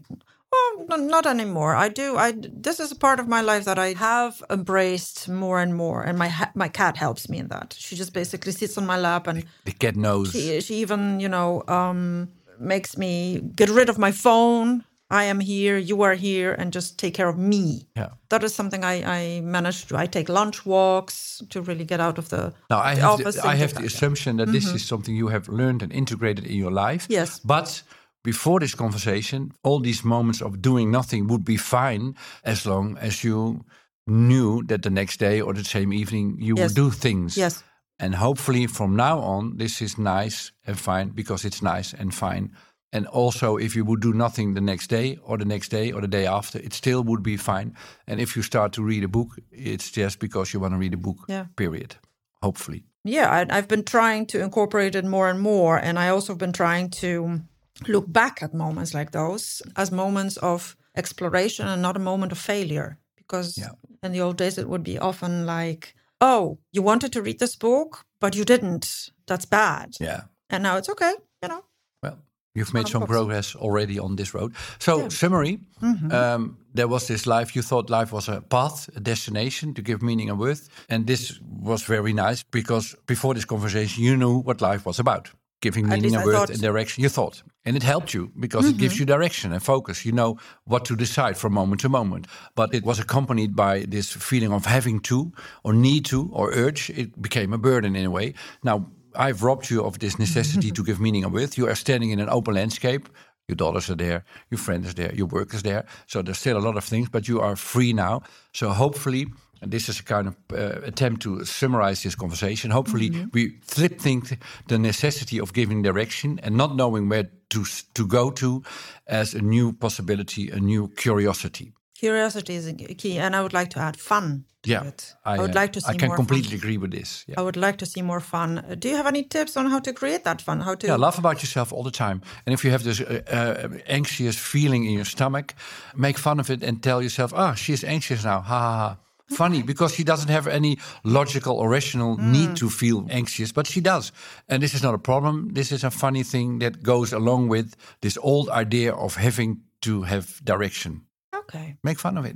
Well, 0.54 0.86
no- 0.98 1.08
not 1.08 1.26
anymore. 1.26 1.86
I 1.86 1.90
do. 1.90 2.18
I 2.18 2.34
this 2.64 2.80
is 2.80 2.92
a 2.92 2.96
part 2.96 3.20
of 3.20 3.28
my 3.28 3.42
life 3.42 3.64
that 3.64 3.78
I 3.80 3.94
have 3.94 4.44
embraced 4.50 5.30
more 5.30 5.62
and 5.64 5.74
more, 5.74 6.04
and 6.10 6.18
my 6.18 6.28
ha- 6.28 6.52
my 6.56 6.68
cat 6.70 6.98
helps 6.98 7.30
me 7.30 7.38
in 7.38 7.48
that. 7.48 7.74
She 7.80 7.96
just 7.96 8.12
basically 8.14 8.52
sits 8.52 8.78
on 8.78 8.86
my 8.86 8.98
lap 9.00 9.28
and 9.28 9.44
The 9.66 9.72
cat 9.72 9.96
knows. 9.96 10.32
she, 10.32 10.60
she 10.62 10.82
even 10.82 11.20
you 11.22 11.30
know 11.30 11.64
um, 11.68 12.28
makes 12.62 12.98
me 12.98 13.42
get 13.56 13.70
rid 13.70 13.90
of 13.90 13.98
my 13.98 14.12
phone. 14.12 14.84
I 15.10 15.26
am 15.26 15.42
here, 15.42 15.78
you 15.78 16.04
are 16.04 16.14
here, 16.14 16.54
and 16.54 16.72
just 16.72 16.98
take 16.98 17.14
care 17.14 17.28
of 17.28 17.38
me. 17.38 17.90
Yeah. 17.98 18.12
That 18.30 18.44
is 18.46 18.56
something 18.56 18.86
I, 18.86 19.04
I 19.04 19.42
manage 19.42 19.88
to. 19.88 19.98
I 19.98 20.06
take 20.06 20.30
lunch 20.30 20.66
walks 20.66 21.42
to 21.50 21.62
really 21.62 21.84
get 21.84 22.00
out 22.00 22.18
of 22.18 22.30
the, 22.30 22.54
Now, 22.70 22.80
I 22.80 22.96
the 22.96 23.02
have 23.02 23.20
office. 23.20 23.36
the, 23.36 23.46
I 23.46 23.56
have 23.56 23.74
the 23.74 23.84
assumption 23.84 24.38
that 24.38 24.52
this 24.54 24.66
mm-hmm. 24.68 24.78
is 24.78 24.86
something 24.86 25.14
you 25.14 25.28
have 25.28 25.50
learned 25.50 25.84
and 25.84 25.92
integrated 25.92 26.46
in 26.46 26.56
your 26.56 26.72
life. 26.72 27.08
Yes. 27.10 27.40
But 27.44 27.84
before 28.24 28.62
this 28.62 28.74
conversation, 28.74 29.52
all 29.64 29.82
these 29.82 30.06
moments 30.06 30.42
of 30.42 30.62
doing 30.62 30.92
nothing 30.92 31.28
would 31.28 31.44
be 31.44 31.58
fine 31.58 32.16
as 32.46 32.66
long 32.66 32.98
as 32.98 33.22
you 33.22 33.66
knew 34.08 34.64
that 34.64 34.82
the 34.82 34.90
next 34.90 35.20
day 35.20 35.42
or 35.42 35.54
the 35.54 35.64
same 35.64 35.92
evening 35.92 36.38
you 36.40 36.56
Yes. 36.56 36.70
would 36.70 36.76
do 36.76 36.90
things. 36.90 37.36
Yes. 37.36 37.64
And 38.02 38.16
hopefully 38.16 38.68
from 38.68 38.96
now 38.96 39.20
on, 39.20 39.58
this 39.58 39.82
is 39.82 39.98
nice 39.98 40.52
and 40.68 40.78
fine 40.80 41.10
because 41.10 41.46
it's 41.48 41.62
nice 41.62 41.94
and 41.94 42.14
fine. 42.14 42.52
And 42.94 43.08
also, 43.08 43.58
if 43.58 43.76
you 43.76 43.86
would 43.86 44.02
do 44.02 44.12
nothing 44.14 44.54
the 44.56 44.62
next 44.62 44.88
day 44.90 45.18
or 45.24 45.38
the 45.38 45.46
next 45.46 45.70
day 45.70 45.92
or 45.94 46.02
the 46.02 46.08
day 46.10 46.26
after, 46.28 46.60
it 46.60 46.74
still 46.74 47.04
would 47.04 47.24
be 47.24 47.38
fine. 47.38 47.74
And 48.08 48.20
if 48.20 48.36
you 48.36 48.42
start 48.44 48.74
to 48.74 48.84
read 48.84 49.04
a 49.04 49.08
book, 49.08 49.38
it's 49.52 49.92
just 49.92 50.20
because 50.20 50.52
you 50.54 50.60
want 50.60 50.74
to 50.74 50.78
read 50.80 50.94
a 50.94 50.98
book, 50.98 51.18
Yeah. 51.30 51.46
period. 51.56 51.96
Hopefully. 52.44 52.84
yeah, 53.04 53.30
I, 53.30 53.58
I've 53.58 53.68
been 53.68 53.84
trying 53.84 54.26
to 54.28 54.40
incorporate 54.44 54.96
it 54.96 55.06
more 55.06 55.30
and 55.30 55.40
more, 55.40 55.78
and 55.78 55.98
I 56.00 56.10
also 56.10 56.34
have 56.34 56.40
been 56.40 56.54
trying 56.54 56.90
to 57.02 57.40
look 57.88 58.06
back 58.12 58.42
at 58.44 58.54
moments 58.54 58.94
like 58.94 59.12
those 59.12 59.62
as 59.76 59.92
moments 59.92 60.38
of 60.38 60.76
exploration 60.96 61.68
and 61.68 61.82
not 61.82 61.96
a 61.96 62.00
moment 62.00 62.32
of 62.32 62.38
failure. 62.40 62.98
Because 63.16 63.58
Yeah. 63.58 63.72
in 64.04 64.12
the 64.12 64.22
old 64.22 64.38
days, 64.38 64.58
it 64.58 64.68
would 64.68 64.84
be 64.84 64.98
often 65.00 65.46
like, 65.46 65.94
"Oh, 66.22 66.58
you 66.72 66.84
wanted 66.84 67.12
to 67.14 67.22
read 67.22 67.40
this 67.40 67.56
book, 67.58 68.06
but 68.20 68.36
you 68.36 68.46
didn't. 68.46 69.12
That's 69.28 69.46
bad." 69.46 69.96
Yeah. 70.00 70.22
And 70.50 70.64
now 70.64 70.78
it's 70.78 70.90
okay, 70.90 71.14
you 71.42 71.50
know. 71.50 71.64
Well, 72.04 72.18
you've 72.56 72.74
made 72.74 72.88
some 72.88 73.06
progress 73.08 73.56
already 73.56 74.00
on 74.00 74.16
this 74.16 74.34
road. 74.34 74.54
So, 74.80 75.10
summary 75.10 75.60
Mm-hmm. 75.82 76.12
um, 76.12 76.58
there 76.76 76.88
was 76.88 77.08
this 77.08 77.26
life, 77.26 77.56
you 77.56 77.64
thought 77.64 77.90
life 77.90 78.12
was 78.14 78.30
a 78.30 78.42
path, 78.42 78.90
a 78.96 79.00
destination 79.00 79.74
to 79.74 79.82
give 79.82 80.02
meaning 80.02 80.30
and 80.30 80.40
worth. 80.40 80.70
And 80.90 81.08
this 81.08 81.40
was 81.64 81.84
very 81.84 82.14
nice 82.14 82.44
because 82.52 82.96
before 83.08 83.34
this 83.34 83.46
conversation, 83.46 84.04
you 84.04 84.16
knew 84.16 84.42
what 84.44 84.62
life 84.62 84.86
was 84.86 85.00
about 85.00 85.32
giving 85.62 85.88
meaning 85.88 86.16
and 86.16 86.24
I 86.24 86.26
worth 86.26 86.50
and 86.50 86.60
direction. 86.62 87.04
You 87.04 87.10
thought. 87.10 87.44
And 87.66 87.76
it 87.78 87.84
helped 87.84 88.14
you 88.14 88.32
because 88.40 88.66
it 88.66 88.70
Mm-hmm. 88.70 88.80
gives 88.80 89.00
you 89.00 89.06
direction 89.06 89.52
and 89.54 89.62
focus. 89.64 90.04
You 90.06 90.12
know 90.12 90.38
what 90.66 90.86
to 90.86 90.96
decide 90.96 91.38
from 91.38 91.54
moment 91.54 91.82
to 91.82 91.90
moment. 91.90 92.28
But 92.56 92.74
it 92.74 92.84
was 92.84 93.00
accompanied 93.00 93.56
by 93.56 93.86
this 93.88 94.12
feeling 94.12 94.52
of 94.52 94.66
having 94.66 95.00
to, 95.02 95.32
or 95.64 95.74
need 95.74 96.06
to, 96.06 96.30
or 96.34 96.52
urge. 96.54 96.90
It 96.90 97.22
became 97.22 97.54
a 97.54 97.58
burden 97.58 97.96
in 97.96 98.06
a 98.06 98.10
way. 98.12 98.34
Now, 98.64 98.88
I've 99.16 99.44
robbed 99.44 99.70
you 99.70 99.84
of 99.86 100.00
this 100.00 100.18
necessity 100.18 100.72
to 100.78 100.84
give 100.84 101.00
meaning 101.00 101.24
and 101.24 101.34
worth. 101.34 101.58
You 101.58 101.68
are 101.68 101.76
standing 101.76 102.12
in 102.12 102.20
an 102.20 102.30
open 102.30 102.56
landscape. 102.56 103.08
Your 103.48 103.56
daughters 103.58 103.90
are 103.90 103.98
there, 103.98 104.24
your 104.50 104.60
friend 104.60 104.86
is 104.86 104.94
there, 104.94 105.14
your 105.14 105.28
work 105.28 105.54
is 105.54 105.62
there. 105.62 105.84
So 106.08 106.22
there's 106.22 106.38
still 106.40 106.58
a 106.58 106.64
lot 106.66 106.78
of 106.78 106.86
things, 106.86 107.10
but 107.10 107.28
you 107.28 107.42
are 107.42 107.56
free 107.58 107.92
now. 107.94 108.22
So 108.54 108.70
hopefully, 108.70 109.26
and 109.62 109.72
this 109.72 109.88
is 109.90 110.00
a 110.00 110.04
kind 110.04 110.28
of 110.28 110.36
uh, 110.52 110.88
attempt 110.88 111.22
to 111.22 111.46
summarize 111.46 112.02
this 112.02 112.16
conversation. 112.16 112.72
Hopefully, 112.72 113.10
we 113.34 113.60
flip 113.62 114.00
think 114.02 114.38
the 114.68 114.78
necessity 114.78 115.40
of 115.40 115.54
giving 115.54 115.84
direction 115.84 116.40
and 116.44 116.56
not 116.56 116.76
knowing 116.76 117.10
where 117.10 117.30
to 117.50 117.64
to 117.94 118.06
go 118.08 118.32
to 118.32 118.62
as 119.08 119.34
a 119.36 119.42
new 119.42 119.74
possibility, 119.74 120.50
a 120.54 120.60
new 120.60 120.88
curiosity. 120.96 121.72
Curiosity 122.00 122.56
is 122.56 122.68
a 122.68 122.74
key, 122.74 123.20
and 123.20 123.36
I 123.36 123.42
would 123.42 123.54
like 123.54 123.70
to 123.70 123.80
add 123.80 123.96
fun 123.96 124.46
to 124.64 124.70
Yeah, 124.72 124.88
it. 124.88 125.16
I, 125.24 125.38
would 125.38 125.56
uh, 125.56 125.62
like 125.62 125.72
to 125.74 125.80
see 125.82 125.86
more 125.88 125.94
fun. 125.94 125.96
I 125.96 126.00
can 126.00 126.08
more 126.08 126.18
completely 126.18 126.58
fun. 126.58 126.60
agree 126.64 126.78
with 126.78 126.92
this. 126.92 127.24
Yeah. 127.28 127.40
I 127.40 127.44
would 127.44 127.56
like 127.58 127.78
to 127.78 127.86
see 127.86 128.02
more 128.04 128.20
fun. 128.20 128.58
Uh, 128.58 128.76
Do 128.80 128.88
you 128.90 128.96
have 128.96 129.08
any 129.10 129.24
tips 129.24 129.56
on 129.56 129.66
how 129.70 129.80
to 129.82 129.94
create 129.94 130.24
that 130.24 130.42
fun? 130.42 130.62
How 130.62 130.76
to? 130.76 130.88
Yeah, 130.88 130.98
laugh 131.00 131.18
about 131.20 131.42
yourself 131.42 131.72
all 131.72 131.84
the 131.84 131.92
time. 131.92 132.22
And 132.46 132.54
if 132.54 132.64
you 132.64 132.72
have 132.72 132.84
this 132.84 133.02
uh, 133.02 133.22
uh, 133.32 133.78
anxious 133.88 134.36
feeling 134.40 134.86
in 134.86 134.94
your 134.94 135.06
stomach, 135.06 135.54
make 135.96 136.18
fun 136.20 136.40
of 136.40 136.50
it 136.50 136.64
and 136.64 136.82
tell 136.82 137.02
yourself, 137.04 137.34
ah, 137.34 137.54
she's 137.56 137.84
anxious 137.84 138.24
now. 138.24 138.42
Ha 138.42 138.60
ha 138.60 138.78
ha. 138.78 138.98
Funny 139.38 139.64
because 139.64 139.94
she 139.94 140.04
doesn't 140.04 140.30
have 140.30 140.48
any 140.48 140.78
logical 141.04 141.58
or 141.58 141.70
rational 141.70 142.16
hmm. 142.16 142.32
need 142.32 142.56
to 142.58 142.70
feel 142.70 143.08
anxious, 143.10 143.52
but 143.52 143.68
she 143.68 143.82
does. 143.82 144.12
And 144.48 144.62
this 144.62 144.74
is 144.74 144.84
not 144.84 144.94
a 144.94 145.00
problem. 145.00 145.50
This 145.54 145.72
is 145.72 145.84
a 145.84 145.92
funny 145.92 146.24
thing 146.24 146.60
that 146.60 146.84
goes 146.84 147.14
along 147.14 147.50
with 147.50 147.76
this 148.02 148.18
old 148.22 148.50
idea 148.50 148.94
of 148.94 149.16
having 149.16 149.62
to 149.82 150.04
have 150.04 150.44
direction. 150.44 151.02
Okay. 151.34 151.78
Make 151.84 152.00
fun 152.00 152.18
of 152.18 152.26
it. 152.26 152.36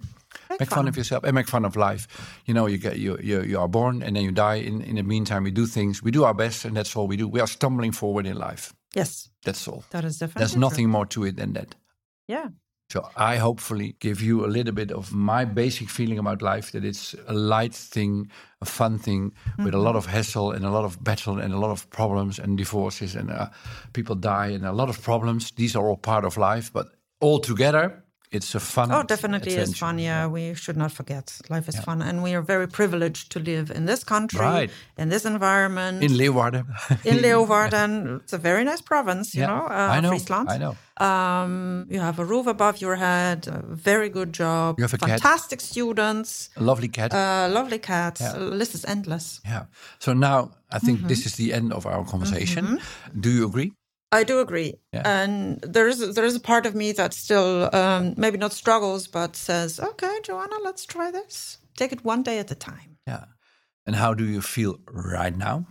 Make 0.59 0.69
fun 0.69 0.87
of 0.87 0.95
yourself 0.97 1.23
and 1.23 1.33
make 1.33 1.47
fun 1.47 1.65
of 1.65 1.75
life. 1.75 2.07
You 2.45 2.53
know, 2.53 2.67
you 2.67 2.77
get 2.77 2.97
you 2.97 3.17
you, 3.21 3.41
you 3.41 3.59
are 3.59 3.67
born 3.67 4.03
and 4.03 4.15
then 4.15 4.23
you 4.23 4.31
die. 4.31 4.55
In 4.55 4.81
in 4.81 4.95
the 4.95 5.03
meantime, 5.03 5.43
we 5.43 5.51
do 5.51 5.65
things. 5.65 6.03
We 6.03 6.11
do 6.11 6.23
our 6.23 6.33
best, 6.33 6.65
and 6.65 6.75
that's 6.75 6.95
all 6.95 7.07
we 7.07 7.17
do. 7.17 7.27
We 7.27 7.41
are 7.41 7.47
stumbling 7.47 7.93
forward 7.93 8.25
in 8.25 8.37
life. 8.37 8.73
Yes, 8.95 9.29
That's 9.43 9.67
all. 9.67 9.83
that 9.89 10.05
is 10.05 10.17
definitely. 10.19 10.39
There's 10.39 10.51
true. 10.53 10.61
nothing 10.61 10.89
more 10.89 11.05
to 11.07 11.25
it 11.25 11.35
than 11.35 11.53
that. 11.53 11.75
Yeah. 12.27 12.49
So 12.89 13.09
I 13.17 13.37
hopefully 13.37 13.95
give 13.99 14.21
you 14.21 14.45
a 14.45 14.47
little 14.47 14.73
bit 14.73 14.91
of 14.91 15.11
my 15.11 15.43
basic 15.43 15.89
feeling 15.89 16.19
about 16.19 16.41
life 16.41 16.71
that 16.71 16.85
it's 16.85 17.15
a 17.27 17.33
light 17.33 17.73
thing, 17.73 18.29
a 18.61 18.65
fun 18.65 18.99
thing 18.99 19.33
with 19.57 19.73
a 19.73 19.79
lot 19.79 19.95
of 19.95 20.05
hassle 20.05 20.51
and 20.51 20.63
a 20.63 20.69
lot 20.69 20.85
of 20.85 21.03
battle 21.03 21.39
and 21.39 21.51
a 21.51 21.57
lot 21.57 21.71
of 21.71 21.89
problems 21.89 22.37
and 22.37 22.57
divorces 22.57 23.15
and 23.15 23.31
uh, 23.31 23.49
people 23.93 24.15
die 24.15 24.47
and 24.47 24.65
a 24.65 24.71
lot 24.71 24.89
of 24.89 25.01
problems. 25.01 25.51
These 25.51 25.75
are 25.75 25.87
all 25.87 25.97
part 25.97 26.25
of 26.25 26.37
life, 26.37 26.71
but 26.71 26.87
all 27.19 27.39
together, 27.39 28.04
it's 28.31 28.55
a 28.55 28.59
fun. 28.59 28.91
Oh, 28.91 29.03
definitely 29.03 29.53
adventure. 29.53 29.77
fun. 29.85 29.99
Yeah, 29.99 30.27
we 30.27 30.53
should 30.55 30.77
not 30.77 30.91
forget. 30.91 31.37
Life 31.49 31.67
is 31.69 31.79
fun, 31.79 32.01
and 32.01 32.23
we 32.23 32.33
are 32.35 32.41
very 32.41 32.67
privileged 32.67 33.31
to 33.33 33.39
live 33.39 33.71
in 33.71 33.85
this 33.85 34.03
country, 34.03 34.39
Right. 34.39 34.69
in 34.97 35.09
this 35.09 35.25
environment, 35.25 36.03
In 36.03 36.11
Leeuwarden. 36.17 36.65
in 37.05 37.17
Leeuwarden. 37.17 38.21
It's 38.23 38.33
a 38.33 38.37
very 38.37 38.63
nice 38.63 38.81
province, 38.81 39.33
you 39.35 39.41
Yeah, 39.41 39.47
know, 39.51 39.65
uh, 39.67 39.97
I 39.97 39.99
know. 40.01 40.09
Friesland. 40.09 40.49
I 40.49 40.57
know. 40.57 40.75
Um, 40.97 41.85
you 41.89 41.99
have 41.99 42.19
a 42.19 42.25
roof 42.25 42.47
above 42.47 42.79
your 42.81 42.95
head, 42.95 43.47
a 43.47 43.61
very 43.75 44.09
good 44.09 44.31
job, 44.33 44.79
You 44.79 44.83
have 44.83 44.93
a 44.93 44.97
cat. 44.97 45.09
fantastic 45.19 45.59
students, 45.61 46.49
A 46.55 46.63
lovely 46.63 46.87
cat. 46.87 47.13
uh, 47.13 47.47
lovely 47.51 47.79
cats. 47.79 48.21
The 48.21 48.39
list 48.39 48.73
is 48.75 48.85
endless. 48.85 49.41
yeah. 49.45 49.65
So 49.99 50.13
now 50.13 50.51
I 50.71 50.79
think 50.79 50.99
Mm-hmm. 50.99 51.07
this 51.09 51.25
is 51.25 51.35
the 51.35 51.53
end 51.53 51.73
of 51.73 51.85
our 51.85 52.03
conversation. 52.05 52.79
Do 53.19 53.29
you 53.29 53.45
agree? 53.45 53.71
I 54.21 54.23
do 54.23 54.39
agree, 54.39 54.73
Yeah. 54.93 55.03
and 55.05 55.59
there 55.73 55.87
is 55.91 55.97
there 56.15 56.25
is 56.27 56.35
a 56.35 56.39
part 56.51 56.65
of 56.65 56.73
me 56.73 56.93
that 56.93 57.13
still 57.13 57.69
um, 57.75 58.13
maybe 58.17 58.37
not 58.37 58.53
struggles, 58.53 59.07
but 59.07 59.35
says, 59.35 59.79
"Okay, 59.79 60.19
Joanna, 60.27 60.55
let's 60.63 60.85
try 60.85 61.11
this. 61.11 61.57
Take 61.77 61.91
it 61.95 62.05
one 62.05 62.23
day 62.23 62.39
at 62.39 62.51
a 62.51 62.55
time." 62.55 62.97
Yeah. 63.07 63.25
And 63.85 63.95
how 63.95 64.13
do 64.15 64.23
you 64.23 64.41
feel 64.41 64.73
right 64.91 65.37
now? 65.37 65.65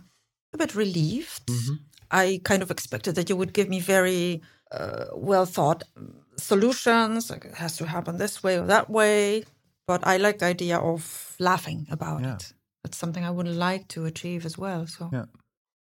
a 0.53 0.57
bit 0.57 0.75
relieved. 0.75 1.47
Mm-hmm. 1.47 1.75
I 2.11 2.39
kind 2.43 2.63
of 2.63 2.71
expected 2.71 3.15
that 3.15 3.29
you 3.29 3.35
would 3.39 3.51
give 3.53 3.67
me 3.69 3.79
very 3.81 4.41
uh, 4.71 5.05
well 5.13 5.45
thought 5.45 5.83
solutions. 6.37 7.29
Like 7.29 7.45
it 7.45 7.55
has 7.55 7.77
to 7.77 7.85
happen 7.85 8.17
this 8.17 8.43
way 8.43 8.57
or 8.59 8.65
that 8.67 8.89
way. 8.89 9.43
But 9.87 10.05
I 10.07 10.17
like 10.17 10.39
the 10.39 10.45
idea 10.45 10.77
of 10.77 11.35
laughing 11.39 11.87
about 11.91 12.21
Yeah. 12.21 12.35
it. 12.35 12.53
That's 12.83 12.97
something 12.97 13.23
I 13.25 13.31
would 13.31 13.47
like 13.47 13.87
to 13.89 14.05
achieve 14.05 14.45
as 14.45 14.57
well. 14.57 14.87
So 14.87 15.09
Yeah. 15.11 15.25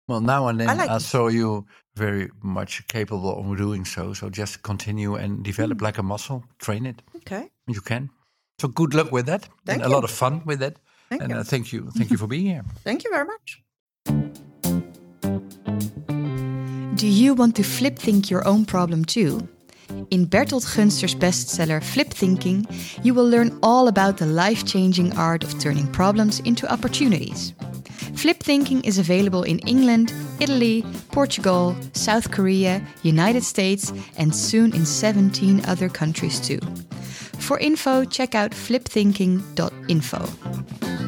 Well, 0.08 0.22
now 0.22 0.48
and 0.48 0.60
then 0.60 0.70
I 0.70 0.74
I, 0.74 0.76
like 0.76 0.92
it. 1.02 1.04
saw 1.04 1.28
you 1.30 1.66
very 1.96 2.30
much 2.44 2.88
capable 2.88 3.40
of 3.40 3.58
doing 3.58 3.86
so. 3.86 4.14
So 4.14 4.30
just 4.30 4.62
continue 4.62 5.16
and 5.16 5.44
develop 5.44 5.80
Hmm. 5.80 5.86
like 5.86 5.98
a 5.98 6.04
muscle, 6.04 6.44
train 6.60 6.86
it. 6.86 7.02
okay, 7.16 7.50
You 7.68 7.82
can. 7.82 8.10
So 8.62 8.68
good 8.68 8.94
luck 8.94 9.12
with 9.12 9.26
that. 9.26 9.50
Thank 9.66 9.84
and 9.84 9.92
a 9.92 9.96
lot 9.96 10.04
of 10.04 10.12
fun 10.12 10.42
with 10.46 10.60
that. 10.60 10.78
Thank 11.10 11.22
and 11.24 11.32
you. 11.32 11.38
Uh, 11.40 11.44
thank 11.44 11.72
you. 11.74 11.90
Thank 11.98 12.10
you 12.12 12.18
for 12.24 12.28
being 12.28 12.46
here. 12.46 12.64
thank 12.84 13.04
you 13.04 13.10
very 13.12 13.26
much. 13.26 13.62
Do 16.96 17.08
you 17.08 17.34
want 17.36 17.56
to 17.58 17.64
flip 17.64 18.00
think 18.00 18.30
your 18.32 18.48
own 18.48 18.66
problem 18.66 19.04
too? 19.06 19.48
In 20.12 20.26
Berthold 20.26 20.64
Gunster's 20.64 21.16
bestseller 21.16 21.84
Flip 21.84 22.10
Thinking, 22.10 22.66
you 23.04 23.14
will 23.14 23.28
learn 23.30 23.58
all 23.62 23.88
about 23.88 24.18
the 24.18 24.26
life 24.26 24.66
changing 24.66 25.16
art 25.18 25.44
of 25.44 25.60
turning 25.60 25.88
problems 25.92 26.40
into 26.42 26.72
opportunities. 26.72 27.54
Flip 28.16 28.42
Thinking 28.42 28.84
is 28.84 28.98
available 28.98 29.44
in 29.44 29.60
England, 29.60 30.12
Italy, 30.40 30.84
Portugal, 31.12 31.76
South 31.94 32.32
Korea, 32.32 32.82
United 33.04 33.44
States, 33.44 33.94
and 34.18 34.36
soon 34.36 34.74
in 34.74 34.86
17 34.86 35.64
other 35.66 35.90
countries 35.90 36.40
too. 36.40 36.60
For 37.40 37.60
info, 37.60 38.06
check 38.06 38.34
out 38.34 38.52
flipthinking.info. 38.52 41.05